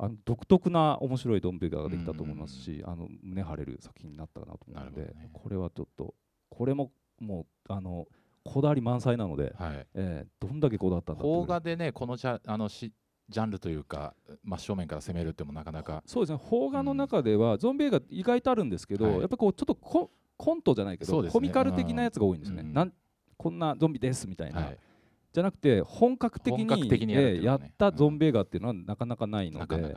[0.00, 5.30] あの独特な面白いゾンビ映画ができたと思いますし、あの胸張れる作品になったかなと思うので、ね。
[5.32, 6.14] これはちょっと
[6.48, 8.06] これももうあの
[8.44, 9.86] こだわり満載なので、はい。
[9.94, 12.92] えーどんだけこだわったんだ邦画でねこのジャあのし
[13.28, 14.14] ジャンルというか
[14.44, 16.02] 真正面から攻めるってもなかなか。
[16.06, 16.40] そうですね。
[16.48, 19.20] 邦画の中では、ゾンビ映画意外とあるんですけど、はい。
[19.20, 21.30] やっぱこうちょっとココントじゃないけど、ね。
[21.30, 22.92] コミカル的なやつが多いんですね、うんなん
[23.36, 24.78] こんなゾンビですみたいな、はい。
[25.32, 27.14] じゃなくて本格的に
[27.44, 27.68] やね。
[27.68, 29.94] ったゾンビ映画っていうのはなかなかないので、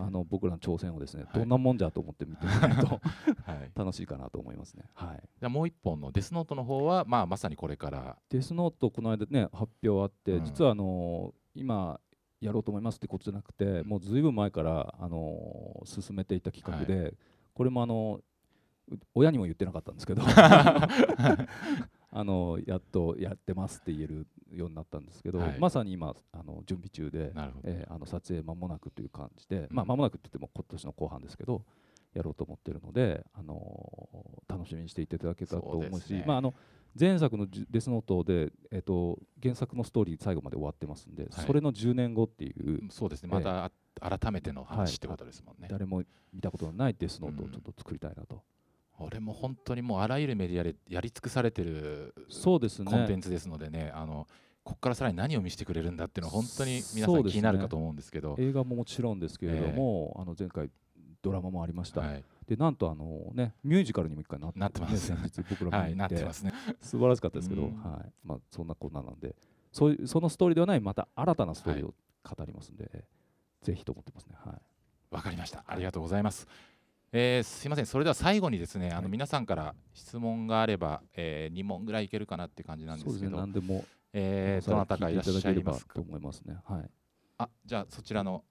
[0.00, 1.38] あの僕らの挑戦をですね、はい。
[1.40, 3.00] どんなもんじゃと思って見てもらえると
[3.46, 3.70] はい。
[3.76, 4.84] 楽しいかなと思いますね。
[4.94, 8.16] はい、じゃあもう一本のデスノートの方はまあまさにこれから。
[8.30, 10.44] デスノートこの間ね発表あって、うん。
[10.44, 12.00] 実はあのー今
[12.42, 17.14] やろうと思いますってことじゃなくてもうずいぶん前からあのー進めていた企画で、
[17.54, 18.20] これもあの
[18.90, 20.22] う親にも言ってなかったんですけど
[22.14, 25.58] あのやっとやってますって言えるようになったんですけど、はい。
[25.58, 27.32] まさに今あの準備中で、
[27.64, 31.64] えーあの撮影間もなくという感じで、まあうん間もなくって言っても今年の後半ですけど
[32.12, 36.52] やろうと思ってるので、あのー楽しみにしていただけたらと思うしまああの
[36.98, 41.46] 前作のデスノートで、えー、と原作のストーリー最後まで終わってますんで、はい。
[41.46, 43.30] それの10年後っていうそうですね。
[43.32, 43.44] ええ。
[43.44, 43.70] ま
[44.00, 47.52] た改めてのはい話ってことですもんね、誰も見たことのないデスノートをうん。
[47.52, 48.42] ちょっと作りたいなと、
[48.98, 52.90] 俺も本当にもうあらゆるメディアでやり尽くされてるそうですね。
[52.90, 54.26] コンテンツですのでねあの
[54.64, 58.36] ここからさらに何を見せてくれるんだっていうのは本当に皆さん気になるかと思うんですけど。
[58.38, 60.70] 映画ももちろんですけれども、あの前回
[61.22, 65.10] ドラマもありました、はい、でなんとあの、ね、ミュージカルにも一回なってなってます。
[65.10, 66.52] ね先日僕らはい、も見て、なってますね。
[66.80, 67.68] 素晴らしかったですけど、うん。
[67.68, 68.12] はい。
[68.24, 69.34] まあ、そんなこんななんで。
[69.70, 71.94] そういうそのストーリーではないまた新たなストーリーを
[72.24, 73.04] 語りますんで、
[73.62, 74.34] ぜひと思ってますね。
[74.44, 75.14] はい。
[75.14, 75.64] わかりました。
[75.66, 76.46] ありがとうございます。
[77.12, 77.86] えーすいません。
[77.86, 79.10] それでは最後にですねあのはい。
[79.10, 85.94] 皆さんから質問があれば、え2問ぐらいいけるかなって感じなんでそうですけど何でも、えーどなたかいらっしゃいますか？
[85.94, 86.56] と思いますね。
[86.66, 86.90] はい、
[87.38, 88.44] あじゃあそちらの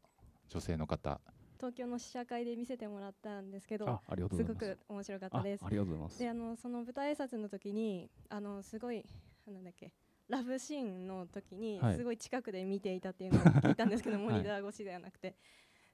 [0.50, 1.20] 女性の方
[1.62, 4.02] 東京の試写会で見せてもらったんですけど
[4.32, 4.44] す。
[4.44, 5.64] ごく面白かっあたです。
[5.64, 6.20] ありがとうございます。
[6.20, 6.28] で。
[6.30, 9.06] あのその舞台挨拶の時にあのすごい
[9.48, 9.92] なんだっけ
[10.28, 11.96] ラブシーンの時にはい。
[11.96, 15.36] すごい近くで見ていたっていうのを聞いたんですけど、 モニター越しではなくて。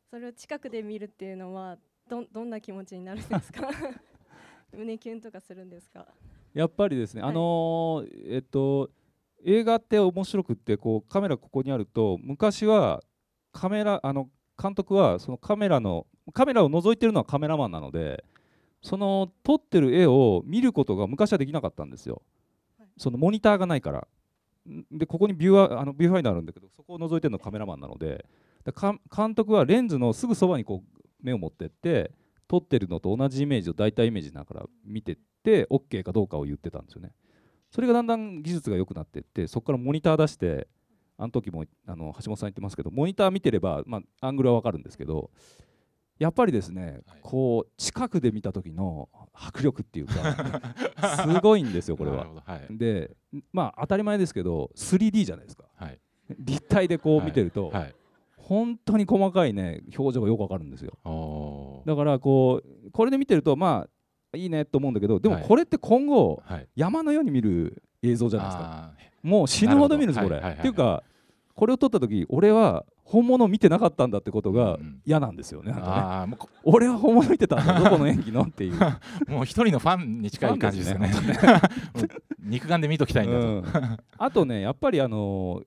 [0.09, 3.67] それを近くで見るっていうのはどんどんな気持ちになるんですか？
[4.71, 6.07] 胸キュンとかするんですか？
[6.53, 7.31] やっぱりですね、はい。
[7.31, 8.89] あのーえっと
[9.43, 13.03] 映画って面白くってこうカメラここにあると昔は
[13.51, 14.29] カメラあの
[14.61, 18.23] 監督はそのカメラのカメラを覗いてるのはカメラマンなので
[18.81, 22.21] その撮ってる絵を見ることが昔はできなかったんですよ、
[22.77, 22.87] はい。
[22.97, 24.07] そのモニターがないから。
[24.69, 28.25] んでここにビューアーあのビューファインダーあるんだけどそこを覗いてるのカメラマンなので。
[28.67, 32.11] だか監督はレンズのすぐそばにこう目を持ってって
[32.49, 37.13] 撮ってるのと同じイメージを大体イメージながら見てって OK かどうかを言ってたんですよね。
[37.71, 40.67] それがだんだん技術が良くなっていってそこからモニター出して
[41.17, 45.31] あの時もあの橋本さん言ってますけどモニター見てれば、まあ、アングルは分かるんですけど
[46.19, 47.19] やっぱりですね、はい。
[47.21, 50.13] こう近くで見た時の迫力っていうか
[51.27, 52.27] すごいんですよこれは。
[52.45, 52.77] はい。
[52.77, 53.15] で
[53.53, 55.65] まあ当たり前ですけど 3D じゃないですか。
[55.75, 55.99] はい。
[56.39, 57.95] 立体でこう見てると、はい。
[58.37, 61.83] 本当に細かいね表情がよくわかるんですよ。
[61.85, 63.87] だからこうこれで見てるとま
[64.33, 65.43] あいいねと思うんだけどでもはい。
[65.47, 66.67] これって今後、はい。
[66.75, 68.63] 山のように見る映像じゃないですか。
[68.63, 68.93] あ
[69.27, 71.03] もう死ぬほど見るんですこれ、っていうか
[71.53, 78.41] これを撮った時俺は本物を見てなかったんだってことが嫌なんですよね,、ん俺は本物見てたんだどこの演技の。
[78.41, 78.79] っていう
[79.27, 81.11] もう一人のファンに近い感じですよね
[82.39, 83.97] 肉眼で見ときたいんだと、うん。
[84.17, 85.65] あとねやっぱりあのー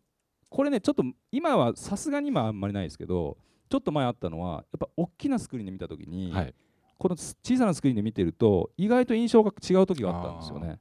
[0.51, 3.37] これねちょっと今はさすがに今あんまりないですけど
[3.69, 6.55] ちょっと前あったのはやっぱ大きなスクリーンで見た時に、はい。
[6.99, 10.79] この小さなスクリーンで見てると意外と印象が違う時があったんですよね。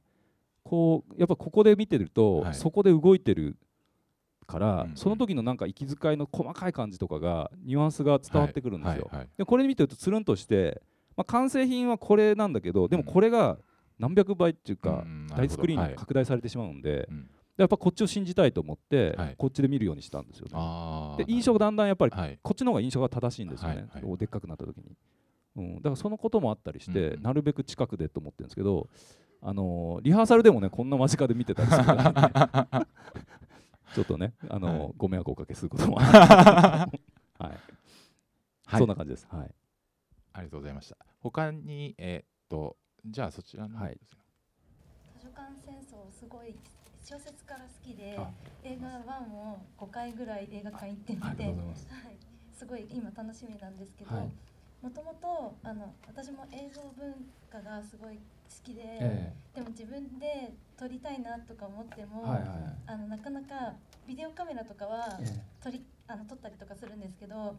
[0.62, 2.54] こうやっぱここで見てると、はい。
[2.54, 3.56] そこで動いてる
[4.46, 4.96] から、うんうん。
[4.96, 9.08] その時のなんか息遣いの細かい感じとかがニュアンスが伝わってくるんですよ。
[9.10, 9.28] はいはい。
[9.38, 10.80] でこれ見てるとつるんとして、
[11.16, 13.58] まあ、完成品はこれなんだけどでもこれが
[13.98, 15.90] 何百倍っていうか、うん大スクリーンはい。
[15.90, 17.30] に拡大されてしまうんで、うん。
[17.56, 19.34] やっぱこっちを信じたいと思って、はい。
[19.36, 21.24] こっちで見るようにしたんですよね。
[21.24, 22.38] で印象がだんだんやっぱりはい。
[22.42, 24.96] こっちの方が印象が正しいんですよね、はいでっかくなった時に、
[25.56, 27.22] うん、だからそのこともあったりして、うんうん。
[27.22, 28.88] なるべく近くでと思ってるんですけど、
[29.42, 31.84] あのーリハーサルでもねこんな間近で見てたりする。
[31.84, 32.86] から、ね、
[33.94, 34.92] ちょっとね、あのーはい。
[34.96, 35.98] ご迷惑をおかけすることも。
[36.00, 36.98] ある、
[37.38, 37.50] はい。
[38.66, 38.78] はい。
[38.78, 39.26] そんな感じです。
[39.30, 39.54] はい。
[40.32, 40.96] ありがとうございました。
[41.20, 42.76] 他にえーっと
[43.06, 43.98] じゃあそちらのはい。
[45.18, 46.54] 図書館戦争すごい
[47.02, 48.30] 小説から好きであ。
[48.62, 51.26] 映画1を5回ぐらい映画館行ってみて。
[51.44, 51.54] はい、
[52.52, 52.66] す。
[52.66, 54.30] ごい今楽しみなんですけどはい。
[54.82, 57.14] もともとあの私も映像文
[57.50, 58.18] 化がすごい
[58.50, 62.58] 好きで、えでも自分で撮りたいなとか思ってえも、はいはいはい。
[62.86, 63.74] あのなかなか
[64.06, 67.56] ビデオカメラとかはえ撮りあの撮ったりとかするんですけど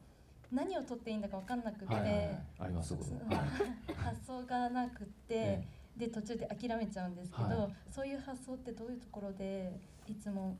[0.51, 2.43] 何を撮っていいんだか分かんなくて、えはいはいはい。
[2.59, 2.93] あります
[3.95, 5.35] 発想がなくって。
[5.35, 5.67] え
[5.97, 7.75] で途中で諦めちゃうんですけど、はい。
[7.89, 9.77] そういう発想ってどういうところで
[10.07, 10.57] いつも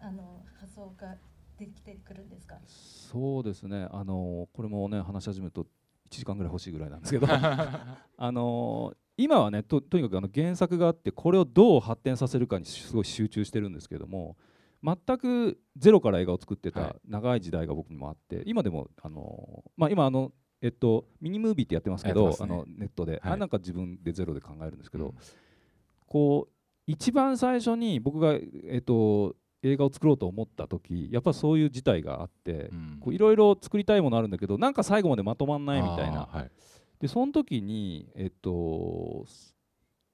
[0.00, 1.14] あの発想が
[1.56, 2.56] できてくるんですか？
[2.66, 5.66] そうですね、あのーこれもね話し始めると1
[6.10, 7.26] 時間ぐらい欲しいぐらいなんですけど。
[7.30, 14.36] あのー今はねととにかくあの原作があってこれをどう発展させるかにすごい集中してるんですけども
[14.84, 16.88] 全くゼロから映画を作ってはい。
[16.90, 22.36] た長い時代が僕にもあって今でも、あのーまあ、今あの、えっと、ミニムービーってやってますけどね。
[22.38, 23.20] あのネットで、はい。
[23.22, 25.14] あれなんか自分でゼロで考えるんですけど、うん。
[26.06, 26.52] こう
[26.86, 32.70] 一番最初に僕が、えっと、映画を作ろうと思った時やっぱそういう事態があって
[33.06, 36.28] いろいろ作りたいものあるんだけどなんか最後までまとまんないみたいな
[37.00, 39.54] でその時にえっとす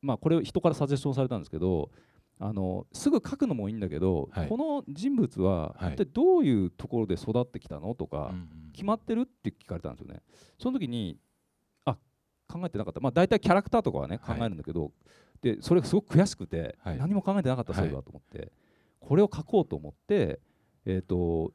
[0.00, 1.90] まあこれを人からサジェスションされたんですけど
[2.42, 4.48] あのすぐ書くのもいいんだけど、はい。
[4.48, 5.92] この人物ははい。
[5.92, 10.22] 一体どういうところで育ってきたのとか、うんうん決まってるって聞かれたんですよね。
[10.56, 11.18] その時に
[11.84, 11.98] あ
[12.48, 14.40] 考えてなかった、まあ、大体キャラクターとかはね考はい。
[14.42, 14.92] えるんだけど、
[15.42, 16.96] でそれがすごく悔しくて、はい。
[16.96, 18.52] 何も考えてなかったそういえばと思って、
[19.00, 20.40] これを書こうと思って、
[20.86, 21.52] えー、と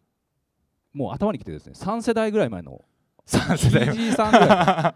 [0.94, 2.82] もう頭にきてですね3世代ぐらい前の
[3.26, 4.96] 三世代じいさんぐら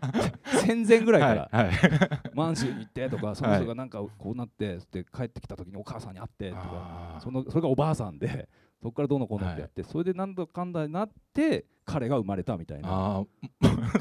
[0.54, 1.90] い戦前ぐらいから、はいはい
[2.34, 8.48] 満州に行ってとかその人がなんかこうなってで帰ってきた時にお母さんに会ってとかそのそれがおばあさんで
[8.82, 13.26] そこからどうのこうのってやって、それで何だかんだになって彼が生まれたみたいな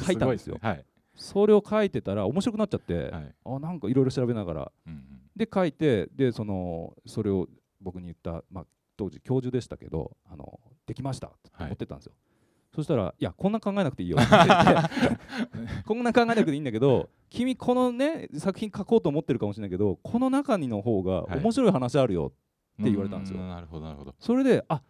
[0.06, 0.56] 書いたんですよ。
[0.62, 0.84] ごはい。
[1.16, 3.34] それを書いてたら面白くなっちゃって、はい。
[3.44, 5.02] あなんかいろいろ調べながらうんうん。
[5.34, 7.48] で書いてでそのそれを
[7.80, 8.66] 僕に言った、まあ、
[8.96, 12.12] 当時教授でしたけどあのできましたってはい思ってたんですよ、
[12.78, 15.08] そしたら「いやこんな考えなくていいよ」って言って。
[15.84, 21.40] こんな考えなくていいんだけど君このね作品書こうと思ってるかもしれないけどこの中にの方がはい。
[21.40, 22.32] 面白い話あるよ、
[22.80, 23.40] って言われたんですよ。
[23.40, 24.14] うなるほどなるほど。
[24.20, 24.80] それであ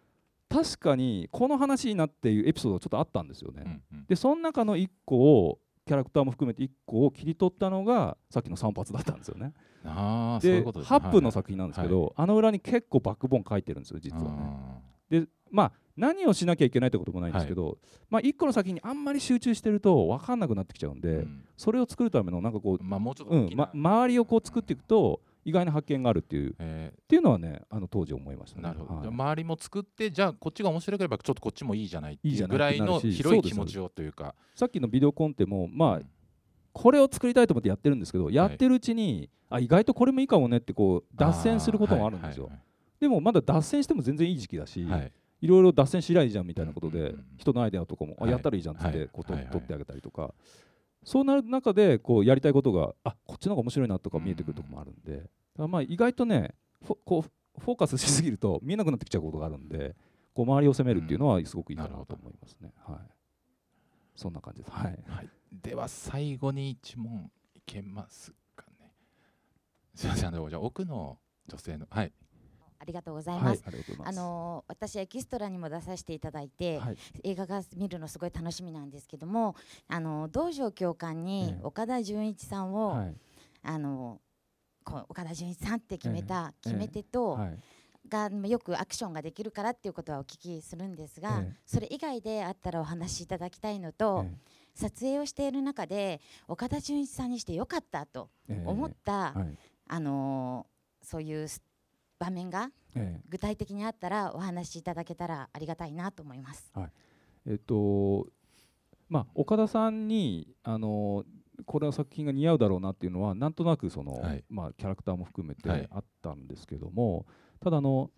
[0.50, 4.06] 確かにこの話になっていうエピソードがちょっとあったんですよね、うんうん。
[4.06, 9.54] でその中の1個をキャラクターも含めて1個を切り取ったのがさっきの3発だったんですよね。
[9.84, 10.98] ああそういでうことですね。
[10.98, 14.28] 8分の作品なんですけど、あの裏に結構バックボーン書いてるんですよ実はね。
[14.40, 14.78] あ
[15.08, 17.78] でまあ何をしなきゃいけないってこともないんですけど、
[18.08, 21.44] まあ、1個の作品にあんまり集中してると分かんなくなってきちゃうんで、ーうん。
[21.56, 28.64] それを作るためのなんかこう、まあもうちょっとうんま、周りをこう作っていくと意外な発見があるっていうっえていうのはねあの当時思いましたね。
[28.64, 29.02] ーなるほど、はい。
[29.02, 34.34] じゃあ周りも作ってじゃあこっちが面白ければちょっとこっちもいいじゃないっていいじゃないいうぐらいの広い気持ちをというか。
[34.54, 36.06] さっきのビデオコンテもまあ、うん。
[36.72, 42.58] これを作りたいと思ってやってるんですけど、やってるうちにあ意外とこれもいいかもねってこう脱線することもあるんですよ、はい
[43.00, 45.00] でもまだ脱線しても全然いい時期だし、はい。
[45.00, 45.06] は
[45.40, 48.32] いいろいろ脱線しりゃいいじゃんみたいなことで、人のアイデアとかも、あはい。
[48.32, 49.08] やったらいいじゃんっつって、はい。
[49.08, 50.34] こう取ってあげたりとか。
[51.04, 59.94] そうなる中でこうやりたいことがあこっちの方が面白いなとか見えてくるところもあるんで、まあ意外とねフォこうフォーカスしすぎると見えなくなってきちゃうことがあるんで
[60.34, 62.72] こう周りを攻めるっていうのはすごくいいかなと思いますね。
[62.84, 62.98] はい、
[64.16, 64.72] そんな感じです。
[64.72, 64.98] はい。
[65.06, 68.92] はい、では最後に一問いけますかね。
[69.94, 70.28] すいません。
[70.28, 72.12] あのじゃあ奥の女性のはい
[72.80, 74.16] ありがとうございはいます。、ありがとうございまあす。
[74.16, 76.96] のー私エキストラにも出させていただいて、はい。
[77.24, 79.56] 映画が見るのすごい楽しみなんですけども、
[79.88, 81.64] あのー道場教官にええ。
[81.64, 83.14] 岡田准一さんを、はい。
[83.62, 86.70] あのーこう岡田准一さんって決めた、ええ。
[86.70, 87.58] 決め手と、はい。
[88.08, 91.54] がよくアクションができるからっていうことはお聞きするんですが、ええ。
[91.66, 94.34] それ以外であったらお話しいただきたいのと、え
[94.74, 99.58] 撮影をしている中で岡田准一さんにしてよかったとえええ思った、はい。
[99.88, 101.62] あのーそういうス
[102.18, 106.72] 場面がえ具体的にあったらお話しいただけたらありがたいなと思います。
[106.76, 106.88] え
[107.46, 108.26] えっと
[109.08, 111.24] まあ岡田さんにあの
[111.66, 114.44] これの作品が似合うだろうなっていうのはなんとなくその、はい。
[114.48, 115.80] まあキャラクターも含めはい。
[115.82, 117.26] てあったんですけども、
[117.60, 118.10] ただあの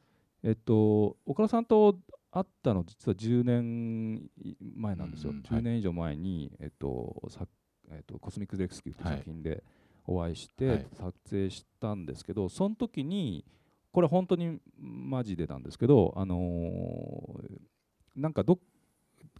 [0.42, 1.98] えっと岡田さんと
[2.30, 4.28] 会ったの実は10年
[4.76, 5.30] 前なんですよ。
[5.30, 7.46] うん10年以上前にえっとさ
[7.90, 9.16] えっとコスミックレスキューというはい。
[9.18, 9.62] 作品で
[10.06, 10.86] お会いして、はい。
[10.92, 13.44] 撮影したんですけど、その時に
[13.92, 17.60] これ本当にマジでなんですけど、あのー
[18.16, 18.58] なんかど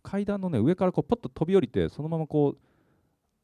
[0.02, 2.58] 階段のね上からこうポッと飛び降りてそのままこう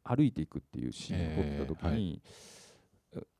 [0.08, 2.22] 歩いていくっていうシーンを撮ってた時に、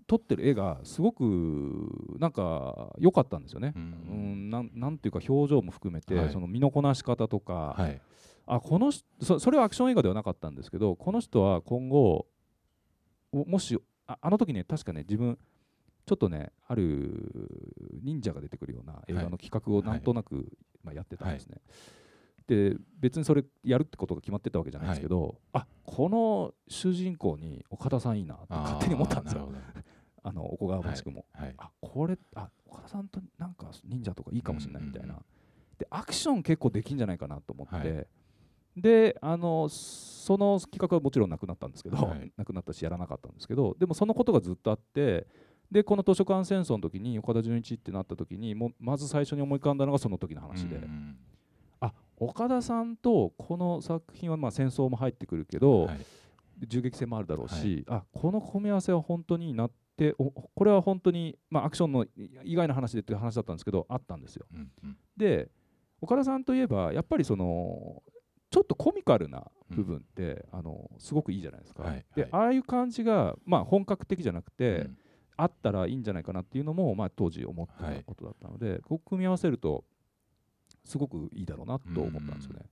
[0.07, 3.73] 撮ってる絵がすごくなんか良かったんですよね。
[3.75, 6.31] ううんん、なんなんていうか表情も含めて、はい。
[6.31, 8.01] その身のこなし方とか、はい。
[8.47, 12.27] あこの人そそれはアクション映画ではなかったんですけどこの人は今後
[13.33, 15.37] おもしああの時ね確かね自分
[16.07, 20.47] ちょっとねある忍者が出てくるような映画の企画をなんとなく、
[20.85, 21.61] まあ、やってたんですね。
[22.47, 29.51] で別にそれやるってことが決まってたわけじゃないんですけど、あこの主人公に岡田さんいいなって勝手に思ったんですよ。
[30.23, 31.25] あのおこがましくも。
[31.33, 31.55] ほどはい。
[31.59, 35.25] あこれあ岡田さんとなんか忍者とかいいかもしれないみたいな、うんうん。
[35.79, 38.07] でアクション結構できんじゃないかなと思って、はい。
[38.77, 42.33] であのその企画はもちろんなくなったんですけど、はい。
[42.37, 45.27] なくなったしやらなかったんですけどでもそのことがずっとあって
[45.71, 51.17] でこの図書館戦争の時に岡田准一ってなった時にもまず最初に思い浮かんだのがその時の話で、うん
[51.81, 55.99] あ岡田さんとこの作品はまあ戦争も入ってくるけど、はい。
[56.67, 62.07] 銃撃戦もあるだろうし、あこの組み合わせは本当にいいなっておこれは本当に、まあ、アクションの
[62.45, 64.47] 以外の話でっていう話だったんですけどあったんですよ。
[64.55, 64.97] うんうん。
[65.19, 65.51] で
[66.01, 68.03] 岡田さんといえばやっぱりその
[68.51, 71.83] ちょっとコミカルな部分って、あのすごくいいじゃないですか。
[71.83, 72.05] はいはい。
[72.15, 74.99] でああいう感じが、まあ、本格的じゃなくて、うん
[75.37, 79.85] あったらいいんじゃないかなっていうのも、まあ、当時思ってはいたことだったので、こう組み合わせると
[80.85, 82.63] すごくいいだろうなと思ったんですよね。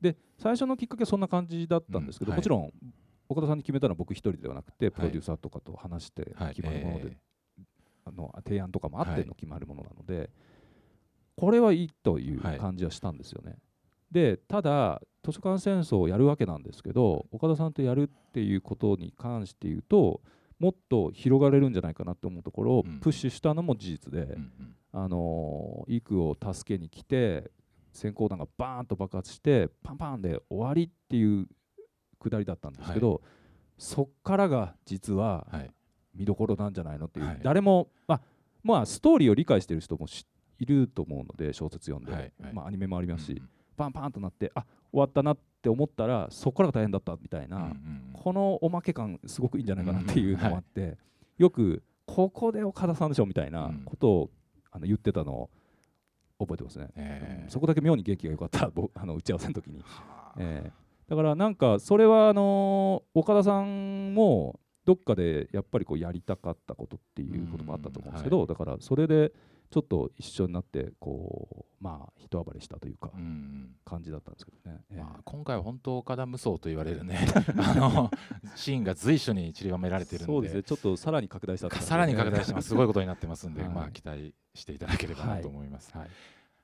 [0.00, 2.32] で最初のきっかけはそんな感じだったんですけど、うん。
[2.32, 2.38] はい。
[2.38, 2.72] もちろん
[3.28, 7.16] 岡田さんに決めたのは僕一人ではなくてプロデューサーとかと話してはい決まるもので、え
[8.04, 10.30] あの提案とかもあってはいの決まるものなので、
[11.36, 13.56] これはいいというはい感じはしたんですよね。
[14.10, 20.20] でただ図書館戦争をやるわけなんですけど岡田さんとやるっていうことに関して言うと
[20.60, 23.00] もっと広がれるんじゃないかなと思うところをうん。
[23.00, 24.36] プッシュしたのも事実で、
[24.92, 27.50] あのー、イクを助けに来て
[27.94, 31.48] 閃光弾がバーンと爆発してパンパンで終わりっていう
[32.20, 33.22] くだりだったんですけど、
[33.78, 35.70] そっからが実ははい。
[36.12, 37.40] 見どころなんじゃないのっていう、はい。
[37.42, 38.20] 誰も、まあ、
[38.62, 40.26] まあストーリーを理解してる人もし
[40.58, 42.32] いると思うので小説読んで、はい。
[42.42, 42.52] はい。
[42.52, 43.48] まあ、アニメもありますし、うん
[43.80, 50.98] パンパンとなってあ終わったなって思ったらそこからが大変だったみたいな、うんうんこのおまけ感すごくいいんじゃないかなっていうのもあって、
[51.38, 54.30] よくここで岡田さんでしょみたいなことを、
[54.70, 55.50] あの言ってたのを
[56.38, 57.50] 覚えてますね、えー。
[57.50, 59.82] そこだけ妙に元気が良かった僕 あの打ち合わせの時に、
[60.36, 61.08] えー。
[61.08, 69.32] だからなんかそれはあのー岡田さんもどっかでやっぱりこうやりたかったことっていうこともあったと思うんですけど、うんだからそれで
[69.70, 73.70] ちょっと一緒になってこうまあ一暴れしたというかうんうん。
[73.84, 77.26] 感じだったんですけどね、えーまあ、今回は本当岡田無双と言われるね。
[77.58, 78.10] あの
[78.56, 80.32] シーンが随所に散りばめられてるので。
[80.32, 80.62] そうですね。
[80.64, 82.68] ちょっとさらに拡大したって感じさらに拡大してます。
[82.70, 83.70] すごいことになってますんで、はい。
[83.70, 85.96] まあ期待していただければなと思います。
[85.96, 86.08] はい。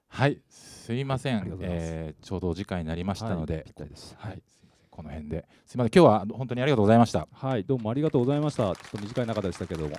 [0.09, 1.49] はい、すいません。
[1.49, 1.59] ます。
[1.63, 3.63] えーちょうどお時間になりましたので、はい。
[3.63, 4.13] はい、す。
[4.13, 4.43] いません
[4.91, 5.47] この辺で。
[5.67, 5.93] すいません。
[5.95, 7.29] 今日は本当にありがとうございました。
[7.31, 8.65] はい、どうもありがとうございました。
[8.65, 9.97] ちょっと短い中でしたけども。